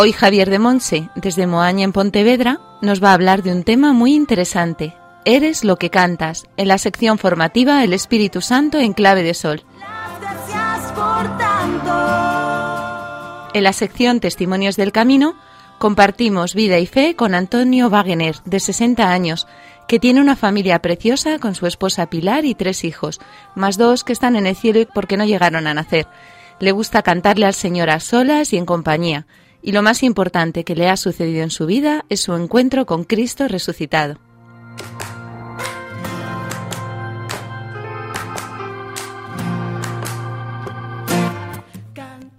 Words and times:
Hoy 0.00 0.12
Javier 0.12 0.48
de 0.48 0.60
Monse, 0.60 1.08
desde 1.16 1.48
Moaña 1.48 1.82
en 1.82 1.90
Pontevedra, 1.90 2.60
nos 2.82 3.02
va 3.02 3.10
a 3.10 3.14
hablar 3.14 3.42
de 3.42 3.50
un 3.50 3.64
tema 3.64 3.92
muy 3.92 4.14
interesante. 4.14 4.94
Eres 5.24 5.64
lo 5.64 5.74
que 5.74 5.90
cantas, 5.90 6.46
en 6.56 6.68
la 6.68 6.78
sección 6.78 7.18
formativa 7.18 7.82
El 7.82 7.92
Espíritu 7.92 8.40
Santo 8.40 8.78
en 8.78 8.92
clave 8.92 9.24
de 9.24 9.34
sol. 9.34 9.64
En 13.52 13.64
la 13.64 13.72
sección 13.72 14.20
Testimonios 14.20 14.76
del 14.76 14.92
Camino 14.92 15.34
compartimos 15.78 16.54
vida 16.54 16.78
y 16.78 16.86
fe 16.86 17.16
con 17.16 17.34
Antonio 17.34 17.88
Wagener, 17.88 18.36
de 18.44 18.60
60 18.60 19.10
años, 19.10 19.48
que 19.88 19.98
tiene 19.98 20.20
una 20.20 20.36
familia 20.36 20.78
preciosa 20.78 21.40
con 21.40 21.56
su 21.56 21.66
esposa 21.66 22.08
Pilar 22.08 22.44
y 22.44 22.54
tres 22.54 22.84
hijos, 22.84 23.18
más 23.56 23.78
dos 23.78 24.04
que 24.04 24.12
están 24.12 24.36
en 24.36 24.46
el 24.46 24.54
cielo 24.54 24.88
porque 24.94 25.16
no 25.16 25.24
llegaron 25.24 25.66
a 25.66 25.74
nacer. 25.74 26.06
Le 26.60 26.70
gusta 26.70 27.02
cantarle 27.02 27.46
al 27.46 27.54
Señor 27.54 27.90
a 27.90 27.98
solas 27.98 28.52
y 28.52 28.58
en 28.58 28.64
compañía, 28.64 29.26
y 29.68 29.72
lo 29.72 29.82
más 29.82 30.02
importante 30.02 30.64
que 30.64 30.74
le 30.74 30.88
ha 30.88 30.96
sucedido 30.96 31.42
en 31.42 31.50
su 31.50 31.66
vida 31.66 32.06
es 32.08 32.20
su 32.20 32.32
encuentro 32.34 32.86
con 32.86 33.04
Cristo 33.04 33.48
resucitado. 33.48 34.18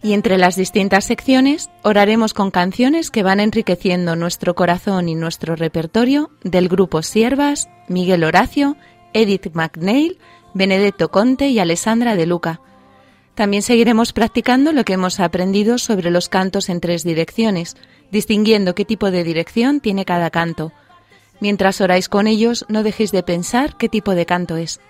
Y 0.01 0.13
entre 0.13 0.39
las 0.39 0.55
distintas 0.55 1.05
secciones 1.05 1.69
oraremos 1.83 2.33
con 2.33 2.49
canciones 2.49 3.11
que 3.11 3.21
van 3.21 3.39
enriqueciendo 3.39 4.15
nuestro 4.15 4.55
corazón 4.55 5.07
y 5.07 5.13
nuestro 5.13 5.55
repertorio 5.55 6.31
del 6.43 6.67
grupo 6.67 7.03
Siervas, 7.03 7.69
Miguel 7.87 8.23
Horacio, 8.23 8.75
Edith 9.13 9.51
McNeil, 9.53 10.17
Benedetto 10.55 11.11
Conte 11.11 11.49
y 11.49 11.59
Alessandra 11.59 12.15
de 12.15 12.25
Luca. 12.25 12.59
También 13.39 13.63
seguiremos 13.63 14.11
practicando 14.11 14.73
lo 14.73 14.83
que 14.83 14.91
hemos 14.91 15.21
aprendido 15.21 15.77
sobre 15.77 16.11
los 16.11 16.27
cantos 16.27 16.67
en 16.67 16.81
tres 16.81 17.05
direcciones, 17.05 17.77
distinguiendo 18.11 18.75
qué 18.75 18.83
tipo 18.83 19.11
de 19.11 19.23
dirección 19.23 19.79
tiene 19.79 20.03
cada 20.03 20.29
canto. 20.29 20.73
Mientras 21.39 21.79
oráis 21.79 22.09
con 22.09 22.27
ellos, 22.27 22.65
no 22.67 22.83
dejéis 22.83 23.13
de 23.13 23.23
pensar 23.23 23.77
qué 23.77 23.87
tipo 23.87 24.13
de 24.13 24.25
canto 24.25 24.57
es. 24.57 24.81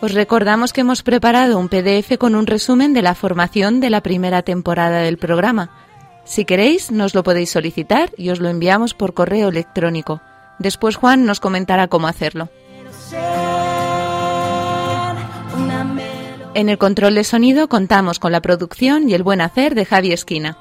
Os 0.00 0.12
recordamos 0.12 0.72
que 0.72 0.80
hemos 0.80 1.04
preparado 1.04 1.56
un 1.60 1.68
PDF 1.68 2.18
con 2.18 2.34
un 2.34 2.48
resumen 2.48 2.92
de 2.94 3.02
la 3.02 3.14
formación 3.14 3.78
de 3.78 3.90
la 3.90 4.00
primera 4.00 4.42
temporada 4.42 5.02
del 5.02 5.18
programa. 5.18 5.70
Si 6.24 6.44
queréis, 6.44 6.90
nos 6.90 7.14
lo 7.14 7.22
podéis 7.22 7.50
solicitar 7.50 8.10
y 8.16 8.30
os 8.30 8.40
lo 8.40 8.48
enviamos 8.48 8.92
por 8.92 9.14
correo 9.14 9.50
electrónico. 9.50 10.20
Después 10.58 10.96
Juan 10.96 11.26
nos 11.26 11.38
comentará 11.38 11.86
cómo 11.86 12.08
hacerlo. 12.08 12.48
En 16.54 16.68
el 16.68 16.78
control 16.78 17.14
de 17.14 17.24
sonido 17.24 17.68
contamos 17.68 18.18
con 18.18 18.32
la 18.32 18.42
producción 18.42 19.08
y 19.08 19.14
el 19.14 19.22
buen 19.22 19.40
hacer 19.40 19.74
de 19.74 19.84
Javi 19.84 20.12
Esquina. 20.12 20.58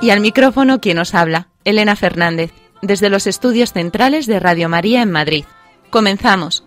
Y 0.00 0.10
al 0.10 0.20
micrófono 0.20 0.80
quien 0.80 0.98
os 0.98 1.14
habla, 1.14 1.48
Elena 1.64 1.96
Fernández, 1.96 2.52
desde 2.82 3.10
los 3.10 3.26
estudios 3.26 3.72
centrales 3.72 4.26
de 4.26 4.38
Radio 4.38 4.68
María 4.68 5.02
en 5.02 5.10
Madrid. 5.10 5.44
Comenzamos. 5.90 6.64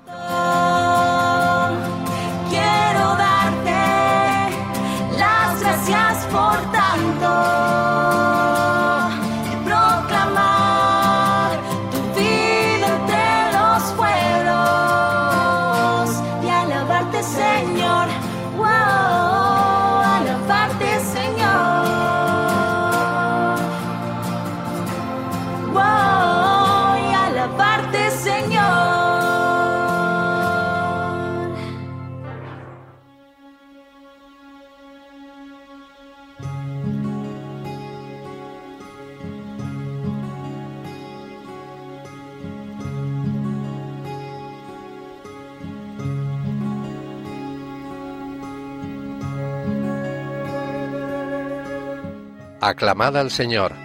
Aclamad 52.71 53.17
al 53.17 53.31
Señor. 53.31 53.75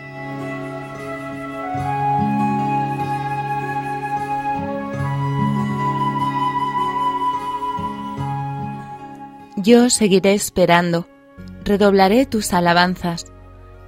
Yo 9.57 9.91
seguiré 9.91 10.35
esperando, 10.35 11.09
redoblaré 11.65 12.27
tus 12.27 12.53
alabanzas, 12.53 13.27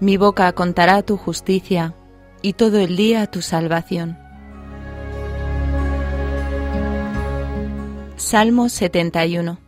mi 0.00 0.16
boca 0.16 0.53
contará 0.53 1.03
tu 1.03 1.16
justicia 1.16 1.94
y 2.42 2.54
todo 2.54 2.78
el 2.78 2.97
día 2.97 3.28
tu 3.28 3.41
salvación. 3.41 4.19
Salmo 8.16 8.69
71 8.69 9.67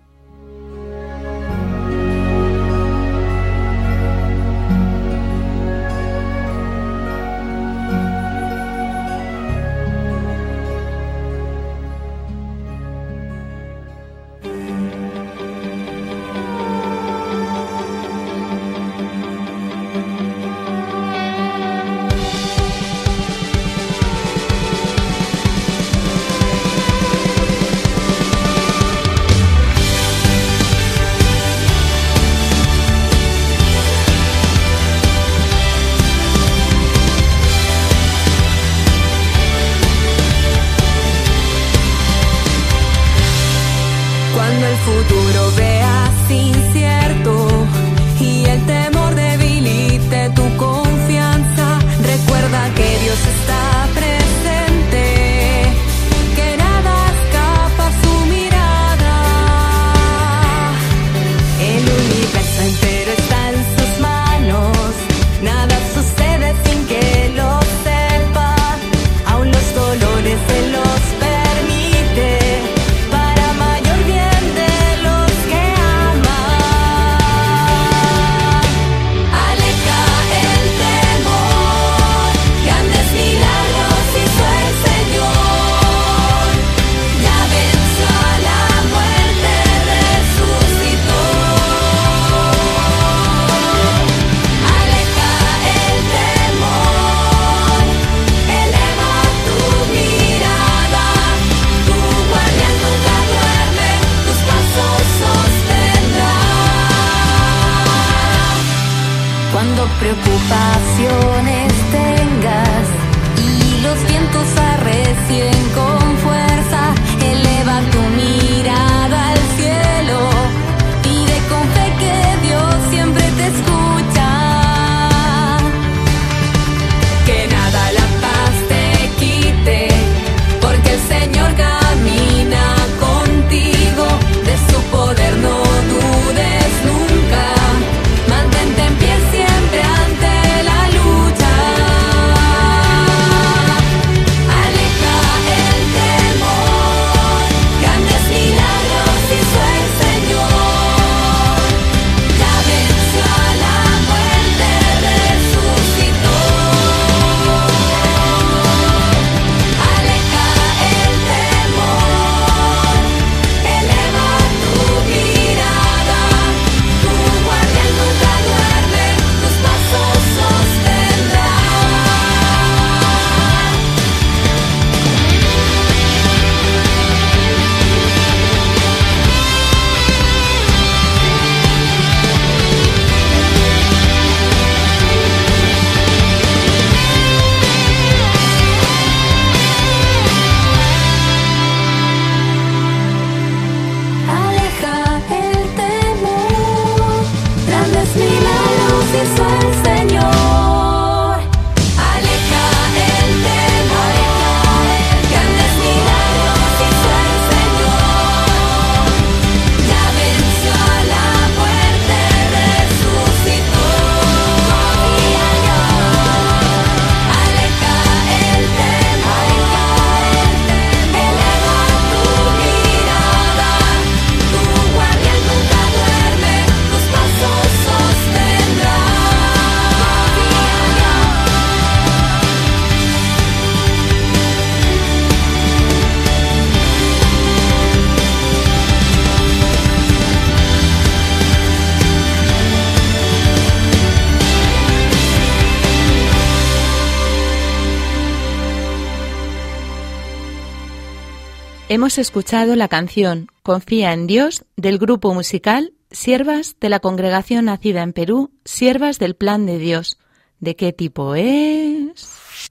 Hemos 252.01 252.17
escuchado 252.17 252.77
la 252.77 252.89
canción 252.89 253.49
Confía 253.63 254.15
en 254.15 254.27
Dios 254.27 254.65
del 254.75 254.97
grupo 254.97 255.35
musical 255.35 255.93
Siervas 256.11 256.77
de 256.81 256.89
la 256.89 256.99
congregación 256.99 257.67
nacida 257.67 258.03
en 258.03 258.15
Perú, 258.15 258.53
Siervas 258.65 259.19
del 259.19 259.37
Plan 259.37 259.67
de 259.67 259.77
Dios. 259.77 260.19
¿De 260.61 260.77
qué 260.77 260.95
tipo 260.95 261.35
es? 261.35 262.71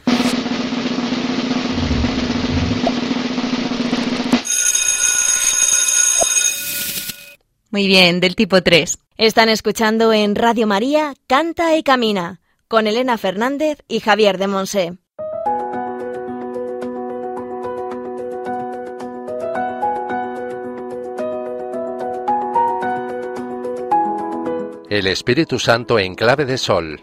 Muy 7.69 7.85
bien, 7.85 8.21
del 8.21 8.35
tipo 8.35 8.63
3. 8.63 8.97
Están 9.17 9.49
escuchando 9.49 10.11
en 10.11 10.33
Radio 10.33 10.65
María 10.65 11.13
Canta 11.27 11.77
y 11.77 11.83
Camina 11.83 12.41
con 12.67 12.87
Elena 12.87 13.19
Fernández 13.19 13.83
y 13.87 13.99
Javier 13.99 14.39
de 14.39 14.47
Monse. 14.47 14.97
El 24.89 25.05
Espíritu 25.05 25.59
Santo 25.59 25.99
en 25.99 26.15
clave 26.15 26.45
de 26.45 26.57
sol. 26.57 26.99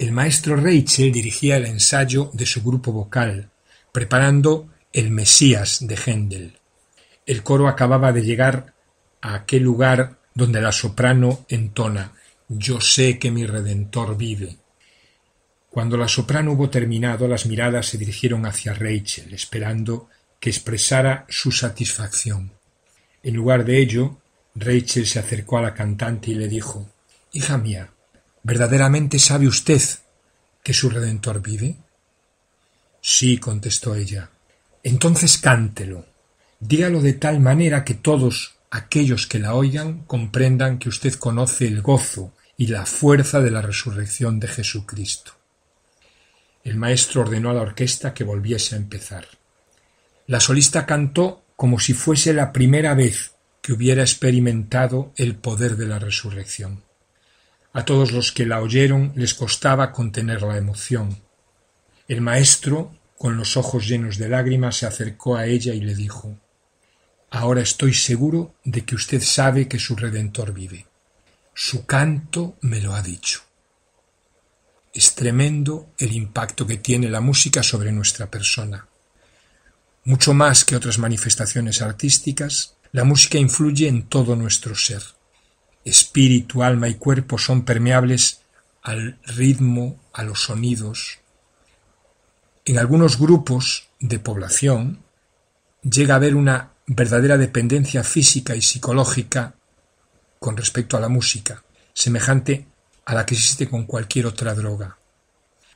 El 0.00 0.10
maestro 0.10 0.56
Rachel 0.56 1.12
dirigía 1.12 1.56
el 1.56 1.66
ensayo 1.66 2.32
de 2.32 2.46
su 2.46 2.64
grupo 2.64 2.90
vocal, 2.90 3.50
preparando 3.92 4.66
el 4.92 5.12
Mesías 5.12 5.86
de 5.86 5.94
Händel. 5.94 6.58
El 7.24 7.44
coro 7.44 7.68
acababa 7.68 8.10
de 8.10 8.22
llegar 8.22 8.74
a 9.20 9.34
aquel 9.34 9.62
lugar 9.62 10.18
donde 10.34 10.60
la 10.60 10.72
soprano 10.72 11.44
entona 11.48 12.14
Yo 12.48 12.80
sé 12.80 13.20
que 13.20 13.30
mi 13.30 13.46
Redentor 13.46 14.16
vive. 14.16 14.59
Cuando 15.70 15.96
la 15.96 16.08
soprano 16.08 16.52
hubo 16.52 16.68
terminado, 16.68 17.28
las 17.28 17.46
miradas 17.46 17.86
se 17.86 17.96
dirigieron 17.96 18.44
hacia 18.44 18.74
Rachel, 18.74 19.32
esperando 19.32 20.08
que 20.40 20.50
expresara 20.50 21.26
su 21.28 21.52
satisfacción. 21.52 22.52
En 23.22 23.36
lugar 23.36 23.64
de 23.64 23.78
ello, 23.78 24.18
Rachel 24.56 25.06
se 25.06 25.20
acercó 25.20 25.58
a 25.58 25.62
la 25.62 25.74
cantante 25.74 26.32
y 26.32 26.34
le 26.34 26.48
dijo 26.48 26.90
Hija 27.32 27.56
mía, 27.56 27.92
¿verdaderamente 28.42 29.20
sabe 29.20 29.46
usted 29.46 29.80
que 30.64 30.74
su 30.74 30.90
Redentor 30.90 31.40
vive? 31.40 31.76
Sí, 33.00 33.38
contestó 33.38 33.94
ella. 33.94 34.28
Entonces 34.82 35.38
cántelo. 35.38 36.04
Dígalo 36.58 37.00
de 37.00 37.12
tal 37.12 37.38
manera 37.38 37.84
que 37.84 37.94
todos 37.94 38.56
aquellos 38.70 39.28
que 39.28 39.38
la 39.38 39.54
oigan 39.54 40.04
comprendan 40.04 40.78
que 40.78 40.88
usted 40.88 41.14
conoce 41.14 41.68
el 41.68 41.80
gozo 41.80 42.34
y 42.56 42.66
la 42.66 42.86
fuerza 42.86 43.40
de 43.40 43.50
la 43.52 43.62
resurrección 43.62 44.40
de 44.40 44.48
Jesucristo. 44.48 45.39
El 46.64 46.76
maestro 46.76 47.22
ordenó 47.22 47.50
a 47.50 47.54
la 47.54 47.62
orquesta 47.62 48.12
que 48.12 48.24
volviese 48.24 48.74
a 48.74 48.78
empezar. 48.78 49.26
La 50.26 50.40
solista 50.40 50.86
cantó 50.86 51.44
como 51.56 51.80
si 51.80 51.94
fuese 51.94 52.32
la 52.32 52.52
primera 52.52 52.94
vez 52.94 53.34
que 53.62 53.72
hubiera 53.72 54.02
experimentado 54.02 55.12
el 55.16 55.36
poder 55.36 55.76
de 55.76 55.86
la 55.86 55.98
resurrección. 55.98 56.82
A 57.72 57.84
todos 57.84 58.12
los 58.12 58.32
que 58.32 58.46
la 58.46 58.60
oyeron 58.60 59.12
les 59.16 59.34
costaba 59.34 59.92
contener 59.92 60.42
la 60.42 60.56
emoción. 60.56 61.22
El 62.08 62.20
maestro, 62.20 62.96
con 63.16 63.36
los 63.36 63.56
ojos 63.56 63.86
llenos 63.86 64.18
de 64.18 64.28
lágrimas, 64.28 64.76
se 64.76 64.86
acercó 64.86 65.36
a 65.36 65.46
ella 65.46 65.74
y 65.74 65.80
le 65.80 65.94
dijo 65.94 66.38
Ahora 67.30 67.60
estoy 67.60 67.94
seguro 67.94 68.54
de 68.64 68.84
que 68.84 68.96
usted 68.96 69.22
sabe 69.22 69.68
que 69.68 69.78
su 69.78 69.94
Redentor 69.94 70.52
vive. 70.52 70.86
Su 71.54 71.86
canto 71.86 72.56
me 72.60 72.80
lo 72.80 72.94
ha 72.94 73.02
dicho. 73.02 73.42
Es 74.92 75.14
tremendo 75.14 75.92
el 75.98 76.12
impacto 76.12 76.66
que 76.66 76.78
tiene 76.78 77.08
la 77.08 77.20
música 77.20 77.62
sobre 77.62 77.92
nuestra 77.92 78.30
persona. 78.30 78.88
Mucho 80.04 80.34
más 80.34 80.64
que 80.64 80.74
otras 80.74 80.98
manifestaciones 80.98 81.80
artísticas, 81.82 82.76
la 82.90 83.04
música 83.04 83.38
influye 83.38 83.86
en 83.86 84.08
todo 84.08 84.34
nuestro 84.34 84.74
ser. 84.74 85.02
Espíritu, 85.84 86.62
alma 86.62 86.88
y 86.88 86.94
cuerpo 86.94 87.38
son 87.38 87.64
permeables 87.64 88.40
al 88.82 89.18
ritmo, 89.24 90.00
a 90.12 90.24
los 90.24 90.42
sonidos. 90.42 91.18
En 92.64 92.78
algunos 92.78 93.18
grupos 93.18 93.90
de 94.00 94.18
población 94.18 95.02
llega 95.82 96.14
a 96.14 96.16
haber 96.16 96.34
una 96.34 96.72
verdadera 96.86 97.38
dependencia 97.38 98.02
física 98.02 98.56
y 98.56 98.62
psicológica 98.62 99.54
con 100.40 100.56
respecto 100.56 100.96
a 100.96 101.00
la 101.00 101.08
música, 101.08 101.62
semejante 101.92 102.66
a 103.10 103.14
la 103.14 103.26
que 103.26 103.34
existe 103.34 103.68
con 103.68 103.86
cualquier 103.86 104.26
otra 104.26 104.54
droga. 104.54 104.96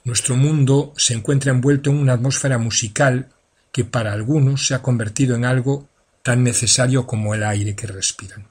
Nuestro 0.04 0.36
mundo 0.36 0.92
se 0.96 1.14
encuentra 1.14 1.50
envuelto 1.50 1.90
en 1.90 1.96
una 1.96 2.12
atmósfera 2.12 2.58
musical 2.58 3.30
que 3.72 3.84
para 3.84 4.12
algunos 4.12 4.68
se 4.68 4.74
ha 4.76 4.82
convertido 4.82 5.34
en 5.34 5.44
algo 5.44 5.88
tan 6.22 6.44
necesario 6.44 7.08
como 7.08 7.34
el 7.34 7.42
aire 7.42 7.74
que 7.74 7.88
respiran. 7.88 8.46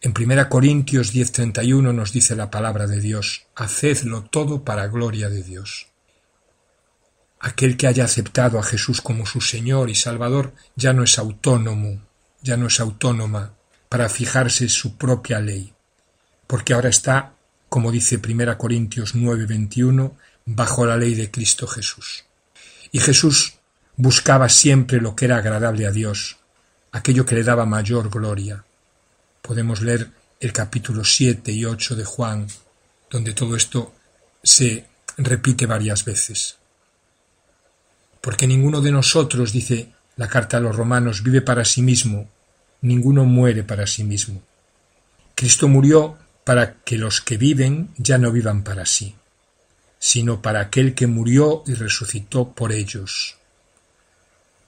En 0.00 0.12
1 0.12 0.48
Corintios 0.48 1.14
10:31 1.14 1.92
nos 1.94 2.12
dice 2.12 2.34
la 2.34 2.50
palabra 2.50 2.88
de 2.88 2.98
Dios, 2.98 3.46
hacedlo 3.54 4.24
todo 4.24 4.64
para 4.64 4.88
gloria 4.88 5.28
de 5.28 5.44
Dios. 5.44 5.86
Aquel 7.38 7.76
que 7.76 7.86
haya 7.86 8.06
aceptado 8.06 8.58
a 8.58 8.64
Jesús 8.64 9.00
como 9.00 9.24
su 9.24 9.40
Señor 9.40 9.88
y 9.88 9.94
Salvador 9.94 10.52
ya 10.74 10.92
no 10.92 11.04
es 11.04 11.16
autónomo, 11.16 12.02
ya 12.40 12.56
no 12.56 12.66
es 12.66 12.80
autónoma 12.80 13.54
para 13.88 14.08
fijarse 14.08 14.68
su 14.68 14.96
propia 14.96 15.38
ley, 15.38 15.72
porque 16.48 16.74
ahora 16.74 16.88
está, 16.88 17.36
como 17.72 17.90
dice 17.90 18.18
1 18.18 18.58
Corintios 18.58 19.14
9:21, 19.14 20.14
bajo 20.44 20.84
la 20.84 20.98
ley 20.98 21.14
de 21.14 21.30
Cristo 21.30 21.66
Jesús. 21.66 22.24
Y 22.90 22.98
Jesús 22.98 23.54
buscaba 23.96 24.50
siempre 24.50 25.00
lo 25.00 25.16
que 25.16 25.24
era 25.24 25.38
agradable 25.38 25.86
a 25.86 25.90
Dios, 25.90 26.36
aquello 26.90 27.24
que 27.24 27.34
le 27.34 27.44
daba 27.44 27.64
mayor 27.64 28.10
gloria. 28.10 28.62
Podemos 29.40 29.80
leer 29.80 30.10
el 30.38 30.52
capítulo 30.52 31.02
7 31.02 31.50
y 31.50 31.64
8 31.64 31.96
de 31.96 32.04
Juan, 32.04 32.46
donde 33.10 33.32
todo 33.32 33.56
esto 33.56 33.94
se 34.42 34.86
repite 35.16 35.64
varias 35.64 36.04
veces. 36.04 36.58
Porque 38.20 38.46
ninguno 38.46 38.82
de 38.82 38.92
nosotros, 38.92 39.50
dice 39.50 39.94
la 40.16 40.28
carta 40.28 40.58
a 40.58 40.60
los 40.60 40.76
romanos, 40.76 41.22
vive 41.22 41.40
para 41.40 41.64
sí 41.64 41.80
mismo, 41.80 42.28
ninguno 42.82 43.24
muere 43.24 43.62
para 43.62 43.86
sí 43.86 44.04
mismo. 44.04 44.42
Cristo 45.34 45.68
murió 45.68 46.18
para 46.44 46.74
que 46.82 46.98
los 46.98 47.20
que 47.20 47.36
viven 47.36 47.90
ya 47.96 48.18
no 48.18 48.32
vivan 48.32 48.64
para 48.64 48.86
sí, 48.86 49.14
sino 49.98 50.42
para 50.42 50.60
aquel 50.60 50.94
que 50.94 51.06
murió 51.06 51.62
y 51.66 51.74
resucitó 51.74 52.52
por 52.52 52.72
ellos 52.72 53.36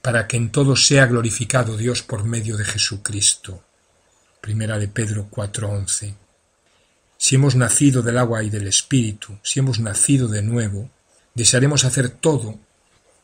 para 0.05 0.29
que 0.29 0.37
en 0.37 0.51
todo 0.51 0.77
sea 0.77 1.07
glorificado 1.07 1.79
Dios 1.79 2.03
por 2.03 2.25
medio 2.25 2.59
de 2.59 2.67
Jesucristo. 2.67 3.63
Primera 4.43 4.79
de 4.79 4.87
Pedro 4.87 5.29
4:11. 5.31 6.15
Si 7.17 7.37
hemos 7.37 7.55
nacido 7.57 8.03
del 8.03 8.19
agua 8.19 8.43
y 8.43 8.51
del 8.51 8.67
Espíritu, 8.67 9.39
si 9.43 9.61
hemos 9.61 9.81
nacido 9.81 10.29
de 10.29 10.43
nuevo, 10.43 10.91
desearemos 11.33 11.87
hacer 11.87 12.11
todo, 12.11 12.59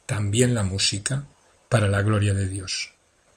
también 0.06 0.54
la 0.54 0.62
música, 0.62 1.26
para 1.68 1.86
la 1.86 2.00
gloria 2.00 2.32
de 2.32 2.48
Dios. 2.48 2.92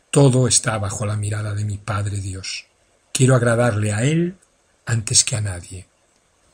Todo 0.10 0.48
está 0.48 0.77
bajo 0.77 1.05
la 1.05 1.17
mirada 1.17 1.53
de 1.53 1.65
mi 1.65 1.77
Padre 1.77 2.22
Dios. 2.22 2.67
Quiero 3.12 3.36
agradarle 3.36 3.91
a 3.91 4.03
Él 4.03 4.38
antes 4.86 5.24
que 5.24 5.36
a 5.36 5.42
nadie. 5.42 5.88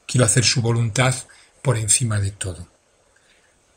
Quiero 0.06 0.26
hacer 0.26 0.44
su 0.44 0.62
voluntad 0.62 1.16
por 1.62 1.78
encima 1.78 2.20
de 2.20 2.32
todo. 2.32 2.68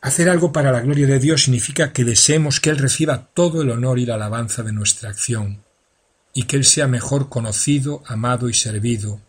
Hacer 0.01 0.29
algo 0.29 0.51
para 0.51 0.71
la 0.71 0.81
gloria 0.81 1.07
de 1.07 1.19
Dios 1.19 1.43
significa 1.43 1.93
que 1.93 2.03
deseemos 2.03 2.59
que 2.59 2.69
Él 2.69 2.77
reciba 2.77 3.29
todo 3.33 3.61
el 3.61 3.69
honor 3.69 3.99
y 3.99 4.05
la 4.05 4.15
alabanza 4.15 4.63
de 4.63 4.73
nuestra 4.73 5.09
acción, 5.09 5.63
y 6.33 6.43
que 6.43 6.57
Él 6.57 6.65
sea 6.65 6.87
mejor 6.87 7.29
conocido, 7.29 8.03
amado 8.05 8.49
y 8.49 8.53
servido 8.53 9.21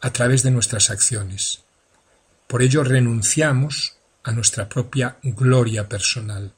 a 0.00 0.12
través 0.12 0.42
de 0.42 0.50
nuestras 0.50 0.90
acciones. 0.90 1.64
Por 2.46 2.62
ello 2.62 2.84
renunciamos 2.84 3.96
a 4.22 4.32
nuestra 4.32 4.68
propia 4.68 5.18
gloria 5.22 5.88
personal. 5.88 6.52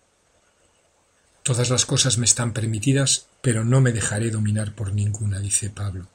Todas 1.43 1.71
las 1.71 1.87
cosas 1.87 2.19
me 2.19 2.27
están 2.27 2.53
permitidas, 2.53 3.27
pero 3.41 3.65
no 3.65 3.81
me 3.81 3.93
dejaré 3.93 4.31
dominar 4.31 4.75
por 4.75 4.93
ninguna, 4.93 5.41
dice 5.41 5.71
Pablo. 5.71 6.09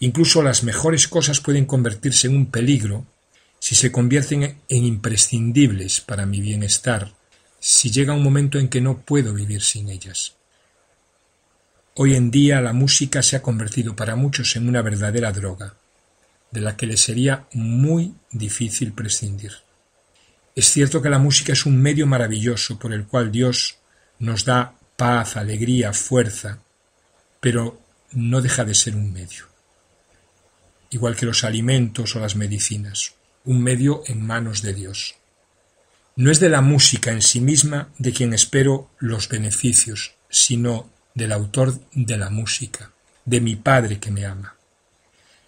Incluso 0.00 0.42
las 0.42 0.62
mejores 0.62 1.08
cosas 1.08 1.40
pueden 1.40 1.66
convertirse 1.66 2.28
en 2.28 2.36
un 2.36 2.46
peligro 2.46 3.06
si 3.58 3.74
se 3.74 3.90
convierten 3.90 4.60
en 4.68 4.84
imprescindibles 4.84 6.00
para 6.00 6.26
mi 6.26 6.40
bienestar, 6.40 7.12
si 7.58 7.90
llega 7.90 8.14
un 8.14 8.22
momento 8.22 8.58
en 8.58 8.68
que 8.68 8.80
no 8.80 8.98
puedo 8.98 9.34
vivir 9.34 9.62
sin 9.62 9.88
ellas. 9.88 10.36
Hoy 11.96 12.14
en 12.14 12.30
día 12.30 12.60
la 12.60 12.72
música 12.72 13.22
se 13.22 13.34
ha 13.34 13.42
convertido 13.42 13.96
para 13.96 14.14
muchos 14.14 14.54
en 14.54 14.68
una 14.68 14.82
verdadera 14.82 15.32
droga, 15.32 15.74
de 16.52 16.60
la 16.60 16.76
que 16.76 16.86
les 16.86 17.00
sería 17.00 17.48
muy 17.52 18.14
difícil 18.30 18.92
prescindir. 18.92 19.52
Es 20.54 20.66
cierto 20.66 21.02
que 21.02 21.10
la 21.10 21.18
música 21.18 21.52
es 21.52 21.66
un 21.66 21.82
medio 21.82 22.06
maravilloso 22.06 22.78
por 22.78 22.92
el 22.92 23.06
cual 23.06 23.32
Dios 23.32 23.78
nos 24.20 24.44
da 24.44 24.74
paz, 24.96 25.36
alegría, 25.36 25.92
fuerza, 25.92 26.60
pero 27.40 27.80
no 28.12 28.40
deja 28.40 28.64
de 28.64 28.74
ser 28.74 28.94
un 28.94 29.12
medio. 29.12 29.47
Igual 30.90 31.16
que 31.16 31.26
los 31.26 31.44
alimentos 31.44 32.16
o 32.16 32.20
las 32.20 32.36
medicinas 32.36 33.14
un 33.48 33.62
medio 33.62 34.02
en 34.06 34.20
manos 34.26 34.60
de 34.60 34.74
Dios. 34.74 35.14
No 36.16 36.30
es 36.30 36.38
de 36.38 36.50
la 36.50 36.60
música 36.60 37.12
en 37.12 37.22
sí 37.22 37.40
misma 37.40 37.88
de 37.96 38.12
quien 38.12 38.34
espero 38.34 38.90
los 38.98 39.30
beneficios, 39.30 40.16
sino 40.28 40.90
del 41.14 41.32
autor 41.32 41.80
de 41.92 42.18
la 42.18 42.28
música, 42.28 42.90
de 43.24 43.40
mi 43.40 43.56
Padre 43.56 43.98
que 43.98 44.10
me 44.10 44.26
ama. 44.26 44.54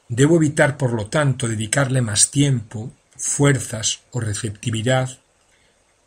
Debo 0.09 0.37
evitar, 0.37 0.79
por 0.79 0.95
lo 0.95 1.09
tanto, 1.09 1.47
dedicarle 1.47 2.01
más 2.01 2.31
tiempo, 2.31 2.91
fuerzas 3.19 4.01
o 4.13 4.21
receptividad 4.21 5.19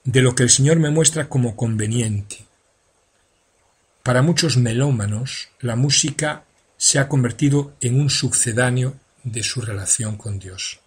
de 0.04 0.22
lo 0.22 0.34
que 0.34 0.42
el 0.42 0.50
Señor 0.50 0.80
me 0.80 0.90
muestra 0.90 1.30
como 1.30 1.56
conveniente. 1.56 2.46
Para 4.02 4.24
muchos 4.24 4.58
melómanos, 4.58 5.50
la 5.60 5.76
música 5.76 6.46
se 6.76 6.98
ha 6.98 7.08
convertido 7.08 7.76
en 7.82 8.02
un 8.02 8.10
sucedáneo 8.10 8.96
de 9.24 9.44
su 9.44 9.62
relación 9.62 10.18
con 10.18 10.40
Dios. 10.40 10.80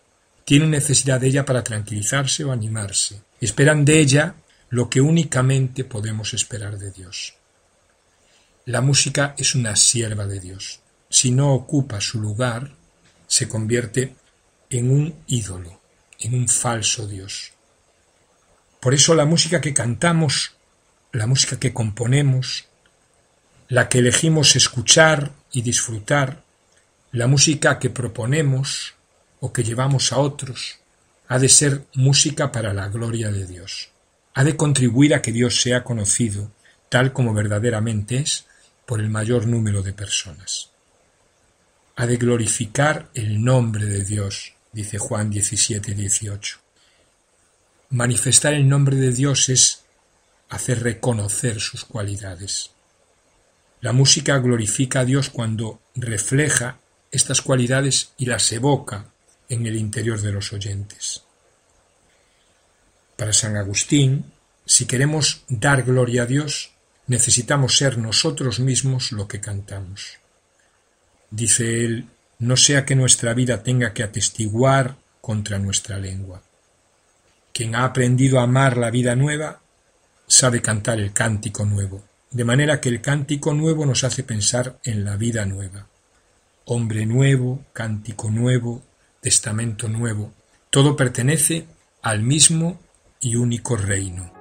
Tienen 0.44 0.70
necesidad 0.70 1.20
de 1.20 1.28
ella 1.28 1.44
para 1.44 1.64
tranquilizarse 1.64 2.44
o 2.44 2.52
animarse. 2.52 3.22
Esperan 3.40 3.84
de 3.84 4.00
ella 4.00 4.36
lo 4.70 4.88
que 4.88 5.00
únicamente 5.00 5.84
podemos 5.84 6.34
esperar 6.34 6.78
de 6.78 6.90
Dios. 6.90 7.34
La 8.64 8.80
música 8.80 9.34
es 9.38 9.54
una 9.54 9.76
sierva 9.76 10.26
de 10.26 10.40
Dios. 10.40 10.80
Si 11.08 11.30
no 11.30 11.52
ocupa 11.52 12.00
su 12.00 12.20
lugar, 12.20 12.72
se 13.26 13.48
convierte 13.48 14.14
en 14.70 14.90
un 14.90 15.14
ídolo, 15.26 15.80
en 16.18 16.34
un 16.34 16.48
falso 16.48 17.06
Dios. 17.06 17.52
Por 18.80 18.94
eso 18.94 19.14
la 19.14 19.24
música 19.24 19.60
que 19.60 19.74
cantamos, 19.74 20.52
la 21.12 21.26
música 21.26 21.58
que 21.58 21.72
componemos, 21.72 22.66
la 23.68 23.88
que 23.88 23.98
elegimos 23.98 24.56
escuchar 24.56 25.32
y 25.50 25.62
disfrutar, 25.62 26.42
la 27.16 27.28
música 27.28 27.78
que 27.78 27.88
proponemos, 27.88 28.92
o 29.40 29.50
que 29.50 29.64
llevamos 29.64 30.12
a 30.12 30.18
otros 30.18 30.80
ha 31.28 31.38
de 31.38 31.48
ser 31.48 31.86
música 31.94 32.52
para 32.52 32.74
la 32.74 32.88
gloria 32.88 33.30
de 33.32 33.46
Dios. 33.46 33.88
Ha 34.34 34.44
de 34.44 34.54
contribuir 34.54 35.14
a 35.14 35.22
que 35.22 35.32
Dios 35.32 35.62
sea 35.62 35.82
conocido 35.82 36.52
tal 36.90 37.14
como 37.14 37.32
verdaderamente 37.32 38.18
es 38.18 38.44
por 38.84 39.00
el 39.00 39.08
mayor 39.08 39.46
número 39.46 39.82
de 39.82 39.94
personas. 39.94 40.68
Ha 41.96 42.06
de 42.06 42.18
glorificar 42.18 43.08
el 43.14 43.42
nombre 43.42 43.86
de 43.86 44.04
Dios, 44.04 44.52
dice 44.72 44.98
Juan 44.98 45.30
17, 45.30 45.94
18. 45.94 46.58
Manifestar 47.88 48.52
el 48.52 48.68
nombre 48.68 48.96
de 48.96 49.12
Dios 49.12 49.48
es 49.48 49.84
hacer 50.50 50.82
reconocer 50.82 51.62
sus 51.62 51.86
cualidades. 51.86 52.72
La 53.80 53.94
música 53.94 54.36
glorifica 54.36 55.00
a 55.00 55.04
Dios 55.06 55.30
cuando 55.30 55.80
refleja 55.94 56.78
estas 57.10 57.42
cualidades 57.42 58.12
y 58.16 58.26
las 58.26 58.50
evoca 58.52 59.06
en 59.48 59.66
el 59.66 59.76
interior 59.76 60.20
de 60.20 60.32
los 60.32 60.52
oyentes. 60.52 61.22
Para 63.16 63.32
San 63.32 63.56
Agustín, 63.56 64.32
si 64.64 64.86
queremos 64.86 65.44
dar 65.48 65.84
gloria 65.84 66.24
a 66.24 66.26
Dios, 66.26 66.72
necesitamos 67.06 67.76
ser 67.76 67.98
nosotros 67.98 68.60
mismos 68.60 69.12
lo 69.12 69.28
que 69.28 69.40
cantamos. 69.40 70.18
Dice 71.30 71.84
él, 71.84 72.08
no 72.38 72.56
sea 72.56 72.84
que 72.84 72.96
nuestra 72.96 73.32
vida 73.32 73.62
tenga 73.62 73.94
que 73.94 74.02
atestiguar 74.02 74.96
contra 75.20 75.58
nuestra 75.58 75.98
lengua. 75.98 76.42
Quien 77.52 77.74
ha 77.74 77.84
aprendido 77.84 78.38
a 78.38 78.42
amar 78.42 78.76
la 78.76 78.90
vida 78.90 79.16
nueva 79.16 79.60
sabe 80.26 80.60
cantar 80.60 81.00
el 81.00 81.12
cántico 81.12 81.64
nuevo, 81.64 82.04
de 82.30 82.44
manera 82.44 82.80
que 82.80 82.90
el 82.90 83.00
cántico 83.00 83.54
nuevo 83.54 83.86
nos 83.86 84.04
hace 84.04 84.22
pensar 84.24 84.78
en 84.84 85.04
la 85.04 85.16
vida 85.16 85.46
nueva. 85.46 85.86
Hombre 86.68 87.06
nuevo, 87.06 87.64
cántico 87.72 88.28
nuevo, 88.28 88.82
Testamento 89.20 89.88
Nuevo, 89.88 90.32
todo 90.68 90.96
pertenece 90.96 91.64
al 92.02 92.22
mismo 92.22 92.80
y 93.20 93.36
único 93.36 93.76
reino. 93.76 94.35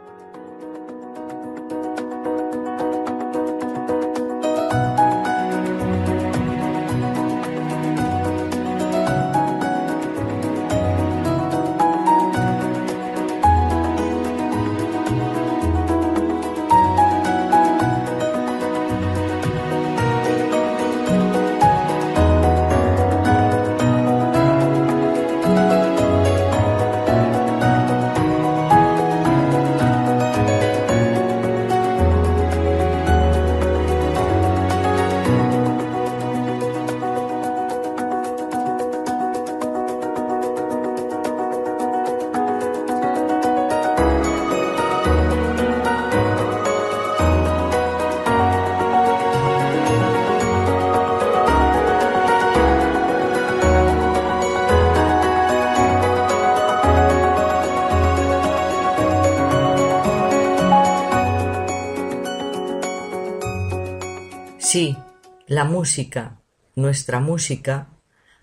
Nuestra 66.75 67.19
música, 67.19 67.87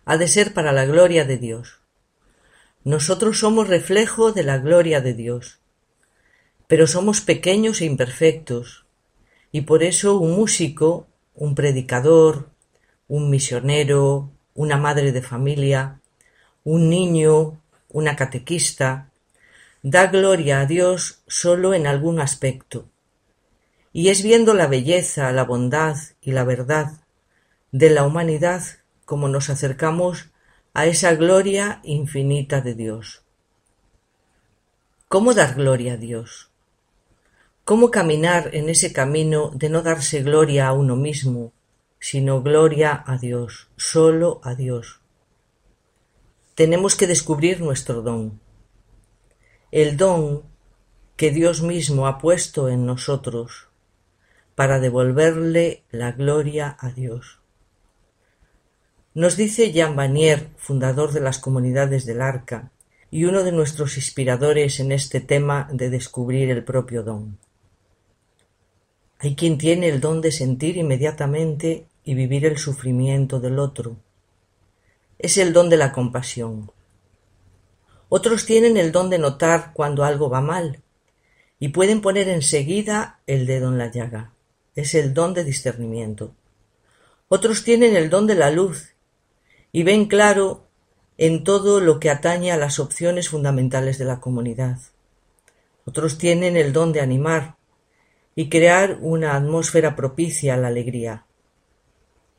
ha 0.05 0.17
de 0.17 0.29
ser 0.29 0.55
para 0.55 0.73
la 0.73 0.85
gloria 0.85 1.25
de 1.25 1.39
Dios. 1.39 1.81
Nosotros 2.85 3.39
somos 3.39 3.69
reflejo 3.69 4.33
de 4.33 4.43
la 4.43 4.59
gloria 4.59 5.01
de 5.01 5.15
Dios, 5.15 5.61
pero 6.67 6.87
somos 6.87 7.21
pequeños 7.21 7.81
e 7.81 7.85
imperfectos, 7.85 8.87
y 9.53 9.63
por 9.63 9.83
eso 9.83 10.19
un 10.19 10.33
músico, 10.33 11.07
un 11.35 11.55
predicador, 11.55 12.49
un 13.07 13.31
misionero, 13.31 14.31
una 14.55 14.77
madre 14.77 15.13
de 15.13 15.23
familia, 15.23 16.01
un 16.65 16.89
niño, 16.89 17.61
una 17.89 18.17
catequista, 18.17 19.11
da 19.83 20.07
gloria 20.07 20.61
a 20.61 20.67
Dios 20.67 21.23
solo 21.27 21.75
en 21.75 21.87
algún 21.87 22.21
aspecto, 22.21 22.89
y 23.93 24.09
es 24.09 24.23
viendo 24.23 24.55
la 24.55 24.67
belleza, 24.67 25.31
la 25.33 25.45
bondad 25.45 25.97
y 26.21 26.33
la 26.33 26.45
verdad 26.45 27.02
de 27.73 27.89
la 27.89 28.05
humanidad 28.05 28.63
como 29.07 29.29
nos 29.29 29.49
acercamos 29.49 30.31
a 30.75 30.87
esa 30.87 31.15
gloria 31.15 31.81
infinita 31.83 32.61
de 32.61 32.75
Dios. 32.75 33.25
¿Cómo 35.09 35.35
dar 35.35 35.55
gloria 35.55 35.95
a 35.95 35.97
Dios? 35.97 36.51
¿Cómo 37.65 37.91
caminar 37.91 38.55
en 38.55 38.69
ese 38.69 38.93
camino 38.93 39.51
de 39.55 39.71
no 39.71 39.83
darse 39.83 40.23
gloria 40.23 40.69
a 40.69 40.73
uno 40.73 40.97
mismo, 40.97 41.53
sino 41.99 42.43
gloria 42.43 43.03
a 43.07 43.17
Dios, 43.17 43.69
solo 43.77 44.41
a 44.45 44.55
Dios? 44.55 45.01
Tenemos 46.55 46.95
que 46.95 47.07
descubrir 47.07 47.61
nuestro 47.61 48.03
don. 48.03 48.41
El 49.71 49.97
don 49.97 50.43
que 51.17 51.31
Dios 51.31 51.63
mismo 51.63 52.07
ha 52.07 52.19
puesto 52.19 52.69
en 52.69 52.85
nosotros 52.85 53.69
para 54.55 54.79
devolverle 54.79 55.85
la 55.91 56.13
gloria 56.13 56.77
a 56.79 56.91
Dios. 56.91 57.42
Nos 59.15 59.37
dice 59.37 59.73
Jean 59.73 59.95
Vanier, 59.95 60.49
fundador 60.57 61.13
de 61.13 61.21
las 61.21 61.39
comunidades 61.39 62.07
del 62.07 62.23
Arca, 62.23 62.71
y 63.11 63.27
uno 63.27 63.45
de 63.45 63.53
nuestros 63.53 63.99
inspiradores 63.99 64.81
en 64.81 64.91
este 64.91 65.21
tema 65.21 65.69
de 65.71 65.91
descubrir 65.91 66.51
el 66.51 66.65
propio 66.65 67.03
don. 67.03 67.37
Hay 69.19 69.35
quien 69.35 69.59
tiene 69.59 69.91
el 69.91 70.01
don 70.01 70.23
de 70.23 70.33
sentir 70.33 70.79
inmediatamente 70.79 71.87
y 72.05 72.15
vivir 72.15 72.47
el 72.47 72.57
sufrimiento 72.57 73.39
del 73.39 73.59
otro. 73.59 73.97
Es 75.19 75.37
el 75.37 75.53
don 75.53 75.69
de 75.69 75.77
la 75.77 75.93
compasión. 75.93 76.73
Otros 78.09 78.47
tienen 78.47 78.79
el 78.79 78.93
don 78.93 79.11
de 79.11 79.19
notar 79.19 79.73
cuando 79.75 80.05
algo 80.05 80.31
va 80.31 80.41
mal 80.41 80.81
y 81.59 81.69
pueden 81.69 82.01
poner 82.01 82.31
enseguida 82.31 83.21
el 83.27 83.45
dedo 83.45 83.69
en 83.69 83.77
la 83.77 83.91
llaga. 83.91 84.33
Es 84.75 84.95
el 84.95 85.13
don 85.13 85.35
de 85.35 85.45
discernimiento. 85.45 86.35
Otros 87.29 87.63
tienen 87.63 87.95
el 87.95 88.09
don 88.09 88.27
de 88.27 88.37
la 88.37 88.51
luz 88.51 88.92
y 89.73 89.83
ven 89.83 90.05
claro 90.05 90.67
en 91.17 91.45
todo 91.45 91.81
lo 91.81 91.99
que 91.99 92.11
atañe 92.11 92.53
a 92.53 92.57
las 92.57 92.79
opciones 92.79 93.31
fundamentales 93.31 93.99
de 93.99 94.05
la 94.05 94.21
comunidad. 94.21 94.79
Otros 95.85 96.19
tienen 96.19 96.57
el 96.57 96.73
don 96.73 96.93
de 96.93 97.01
animar 97.01 97.57
y 98.35 98.49
crear 98.49 98.99
una 99.01 99.35
atmósfera 99.35 99.97
propicia 99.97 100.55
a 100.55 100.57
la 100.57 100.69
alegría. 100.69 101.27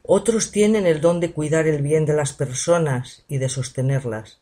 Otros 0.03 0.51
tienen 0.51 0.85
el 0.85 1.01
don 1.01 1.19
de 1.19 1.31
cuidar 1.31 1.67
el 1.67 1.81
bien 1.81 2.05
de 2.05 2.13
las 2.13 2.33
personas 2.33 3.25
y 3.27 3.37
de 3.37 3.49
sostenerlas. 3.49 4.41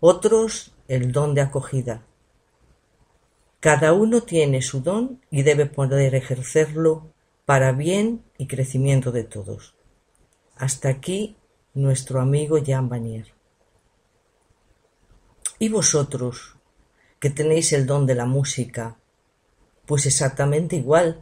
Otros 0.00 0.72
el 0.88 1.12
don 1.12 1.34
de 1.34 1.42
acogida. 1.42 2.02
Cada 3.60 3.92
uno 3.92 4.22
tiene 4.22 4.62
su 4.62 4.80
don 4.80 5.20
y 5.30 5.42
debe 5.42 5.66
poder 5.66 6.14
ejercerlo 6.14 7.12
para 7.44 7.72
bien 7.72 8.22
y 8.38 8.46
crecimiento 8.46 9.12
de 9.12 9.24
todos. 9.24 9.74
Hasta 10.56 10.88
aquí 10.88 11.36
nuestro 11.76 12.22
amigo 12.22 12.56
Jean 12.56 12.88
Vanier. 12.88 13.26
¿Y 15.58 15.68
vosotros, 15.68 16.56
que 17.20 17.28
tenéis 17.28 17.70
el 17.74 17.84
don 17.84 18.06
de 18.06 18.14
la 18.14 18.24
música? 18.24 18.96
Pues 19.84 20.06
exactamente 20.06 20.76
igual. 20.76 21.20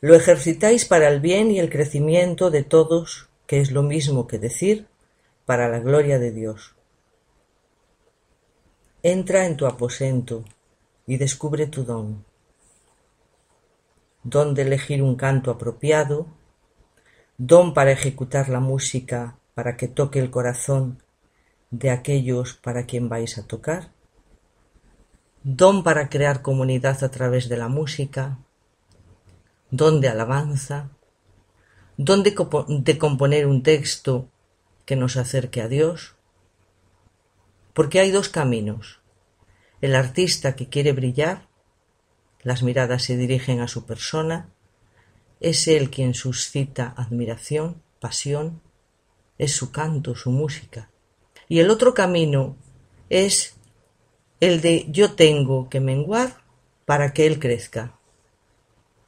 Lo 0.00 0.14
ejercitáis 0.14 0.84
para 0.84 1.08
el 1.08 1.20
bien 1.20 1.50
y 1.50 1.58
el 1.58 1.68
crecimiento 1.68 2.50
de 2.50 2.62
todos, 2.62 3.28
que 3.48 3.60
es 3.60 3.72
lo 3.72 3.82
mismo 3.82 4.28
que 4.28 4.38
decir, 4.38 4.86
para 5.46 5.68
la 5.68 5.80
gloria 5.80 6.20
de 6.20 6.30
Dios. 6.30 6.76
Entra 9.02 9.46
en 9.46 9.56
tu 9.56 9.66
aposento 9.66 10.44
y 11.08 11.16
descubre 11.16 11.66
tu 11.66 11.82
don. 11.82 12.24
Don 14.22 14.54
de 14.54 14.62
elegir 14.62 15.02
un 15.02 15.16
canto 15.16 15.50
apropiado, 15.50 16.28
don 17.36 17.74
para 17.74 17.90
ejecutar 17.90 18.48
la 18.48 18.60
música 18.60 19.36
para 19.56 19.78
que 19.78 19.88
toque 19.88 20.18
el 20.18 20.30
corazón 20.30 21.02
de 21.70 21.88
aquellos 21.90 22.52
para 22.52 22.84
quien 22.84 23.08
vais 23.08 23.38
a 23.38 23.46
tocar, 23.46 23.90
don 25.44 25.82
para 25.82 26.10
crear 26.10 26.42
comunidad 26.42 27.02
a 27.02 27.10
través 27.10 27.48
de 27.48 27.56
la 27.56 27.68
música, 27.68 28.36
don 29.70 30.02
de 30.02 30.08
alabanza, 30.08 30.90
don 31.96 32.22
de, 32.22 32.98
componer 32.98 33.46
un 33.46 33.62
texto 33.62 34.28
que 34.84 34.94
nos 34.94 35.16
acerque 35.16 35.62
a 35.62 35.68
Dios, 35.68 36.16
porque 37.72 37.98
hay 38.00 38.10
dos 38.10 38.28
caminos. 38.28 39.00
El 39.80 39.94
artista 39.94 40.54
que 40.54 40.68
quiere 40.68 40.92
brillar, 40.92 41.48
las 42.42 42.62
miradas 42.62 43.04
se 43.04 43.16
dirigen 43.16 43.62
a 43.62 43.68
su 43.68 43.86
persona, 43.86 44.50
es 45.40 45.66
él 45.66 45.88
quien 45.88 46.12
suscita 46.12 46.92
admiración, 46.94 47.80
pasión, 48.00 48.60
es 49.38 49.52
su 49.52 49.70
canto, 49.70 50.14
su 50.14 50.30
música. 50.30 50.90
Y 51.48 51.60
el 51.60 51.70
otro 51.70 51.94
camino 51.94 52.56
es 53.08 53.54
el 54.40 54.60
de 54.60 54.86
yo 54.88 55.12
tengo 55.12 55.68
que 55.68 55.80
menguar 55.80 56.42
para 56.84 57.12
que 57.12 57.26
él 57.26 57.38
crezca. 57.38 57.98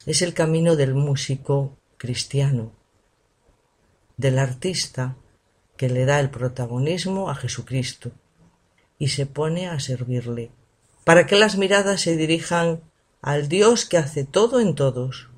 Es 0.05 0.21
el 0.21 0.33
camino 0.33 0.75
del 0.75 0.93
músico 0.93 1.77
cristiano, 1.97 2.71
del 4.17 4.39
artista 4.39 5.15
que 5.77 5.89
le 5.89 6.05
da 6.05 6.19
el 6.19 6.29
protagonismo 6.29 7.29
a 7.29 7.35
Jesucristo 7.35 8.11
y 8.97 9.09
se 9.09 9.25
pone 9.25 9.67
a 9.69 9.79
servirle, 9.79 10.51
para 11.05 11.25
que 11.25 11.37
las 11.37 11.57
miradas 11.57 12.01
se 12.01 12.17
dirijan 12.17 12.81
al 13.21 13.47
Dios 13.47 13.85
que 13.85 13.97
hace 13.97 14.25
todo 14.25 14.59
en 14.59 14.75
todos, 14.75 15.29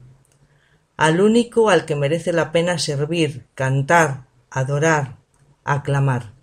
al 0.98 1.22
único 1.22 1.70
al 1.70 1.86
que 1.86 1.96
merece 1.96 2.34
la 2.34 2.52
pena 2.52 2.80
servir, 2.80 3.46
cantar, 3.54 4.26
adorar, 4.54 5.18
aclamar. 5.64 6.34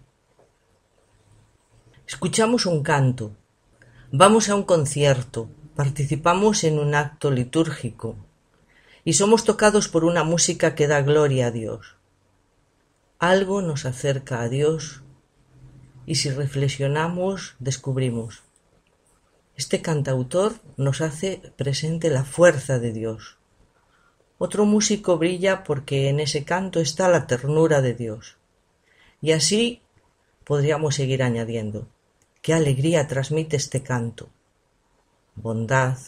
Escuchamos 2.07 2.65
un 2.65 2.83
canto, 2.83 3.37
vamos 4.11 4.49
a 4.49 4.55
un 4.55 4.63
concierto, 4.63 5.51
participamos 5.77 6.65
en 6.65 6.79
un 6.79 6.95
acto 6.95 7.31
litúrgico 7.31 8.17
y 9.05 9.13
somos 9.13 9.45
tocados 9.45 9.89
por 9.89 10.07
una 10.07 10.25
música 10.25 10.75
que 10.75 10.89
da 10.89 11.03
gloria 11.03 11.49
a 11.49 11.51
Dios. 11.51 11.97
Algo 13.19 13.61
nos 13.61 13.85
acerca 13.85 14.41
a 14.41 14.49
Dios 14.49 15.03
y 16.07 16.15
si 16.15 16.31
reflexionamos 16.31 17.57
descubrimos. 17.59 18.43
Este 19.55 19.83
cantautor 19.83 20.55
nos 20.79 21.03
hace 21.03 21.53
presente 21.59 22.09
la 22.09 22.25
fuerza 22.25 22.79
de 22.79 22.95
Dios 22.95 23.38
otro 24.39 24.65
músico 24.65 25.19
brilla 25.19 25.65
porque 25.65 26.09
en 26.09 26.21
ese 26.21 26.45
canto 26.45 26.81
está 26.81 27.09
la 27.09 27.27
ternura 27.27 27.83
de 27.83 27.95
Dios. 27.95 28.37
Y 29.21 29.33
así 29.33 29.83
podríamos 30.45 30.95
seguir 30.95 31.23
añadiendo. 31.23 31.89
Qué 32.41 32.55
alegría 32.55 33.09
transmite 33.09 33.57
este 33.57 33.83
canto. 33.83 34.31
Bondad, 35.35 35.99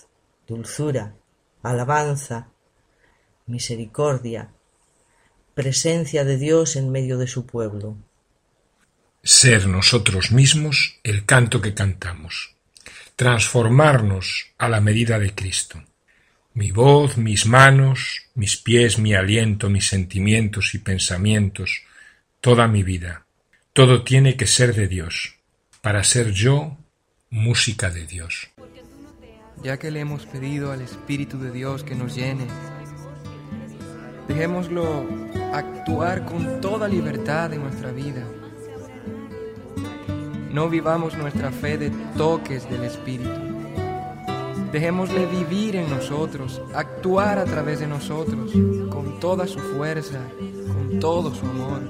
dulzura, 0.47 1.15
alabanza, 1.63 2.49
misericordia, 3.47 4.53
presencia 5.55 6.25
de 6.25 6.39
Dios 6.39 6.77
en 6.77 6.91
medio 6.91 7.19
de 7.19 7.27
su 7.27 7.47
pueblo. 7.47 7.97
Ser 9.23 9.67
nosotros 9.67 10.33
mismos 10.33 11.01
el 11.03 11.27
canto 11.27 11.61
que 11.61 11.75
cantamos. 11.75 12.55
Transformarnos 13.17 14.53
a 14.57 14.69
la 14.69 14.81
medida 14.81 15.19
de 15.19 15.35
Cristo. 15.35 15.83
Mi 16.53 16.73
voz, 16.73 17.17
mis 17.17 17.47
manos, 17.47 18.23
mis 18.35 18.57
pies, 18.57 18.99
mi 18.99 19.15
aliento, 19.15 19.71
mis 19.71 19.87
sentimientos 19.87 20.75
y 20.75 20.79
pensamientos, 20.79 21.83
toda 22.41 22.67
mi 22.67 22.83
vida. 22.83 23.25
Todo 23.73 24.03
tiene 24.03 24.37
que 24.37 24.49
ser 24.49 24.75
de 24.75 24.89
Dios, 24.89 25.37
para 25.81 26.03
ser 26.03 26.33
yo 26.33 26.77
música 27.31 27.91
de 27.91 28.05
Dios. 28.05 28.51
Ya 29.63 29.79
que 29.79 29.93
le 29.93 30.01
hemos 30.01 30.27
pedido 30.27 30.73
al 30.73 30.81
Espíritu 30.81 31.39
de 31.39 31.53
Dios 31.53 31.85
que 31.85 31.95
nos 31.95 32.17
llene, 32.17 32.47
dejémoslo 34.27 35.07
actuar 35.55 36.25
con 36.25 36.61
toda 36.61 36.89
libertad 36.89 37.53
en 37.53 37.63
nuestra 37.63 37.93
vida. 37.93 38.27
No 40.51 40.69
vivamos 40.69 41.17
nuestra 41.17 41.53
fe 41.53 41.79
de 41.79 41.91
toques 42.17 42.69
del 42.69 42.83
Espíritu 42.83 43.50
Dejémosle 44.73 45.27
vivir 45.27 45.75
en 45.75 45.91
nosotros, 45.91 46.63
actuar 46.75 47.39
a 47.39 47.45
través 47.45 47.81
de 47.81 47.89
nosotros, 47.89 48.53
con 48.89 49.19
toda 49.19 49.49
su 49.49 49.59
fuerza, 49.59 50.21
con 50.69 51.01
todo 51.01 51.35
su 51.35 51.45
amor. 51.45 51.83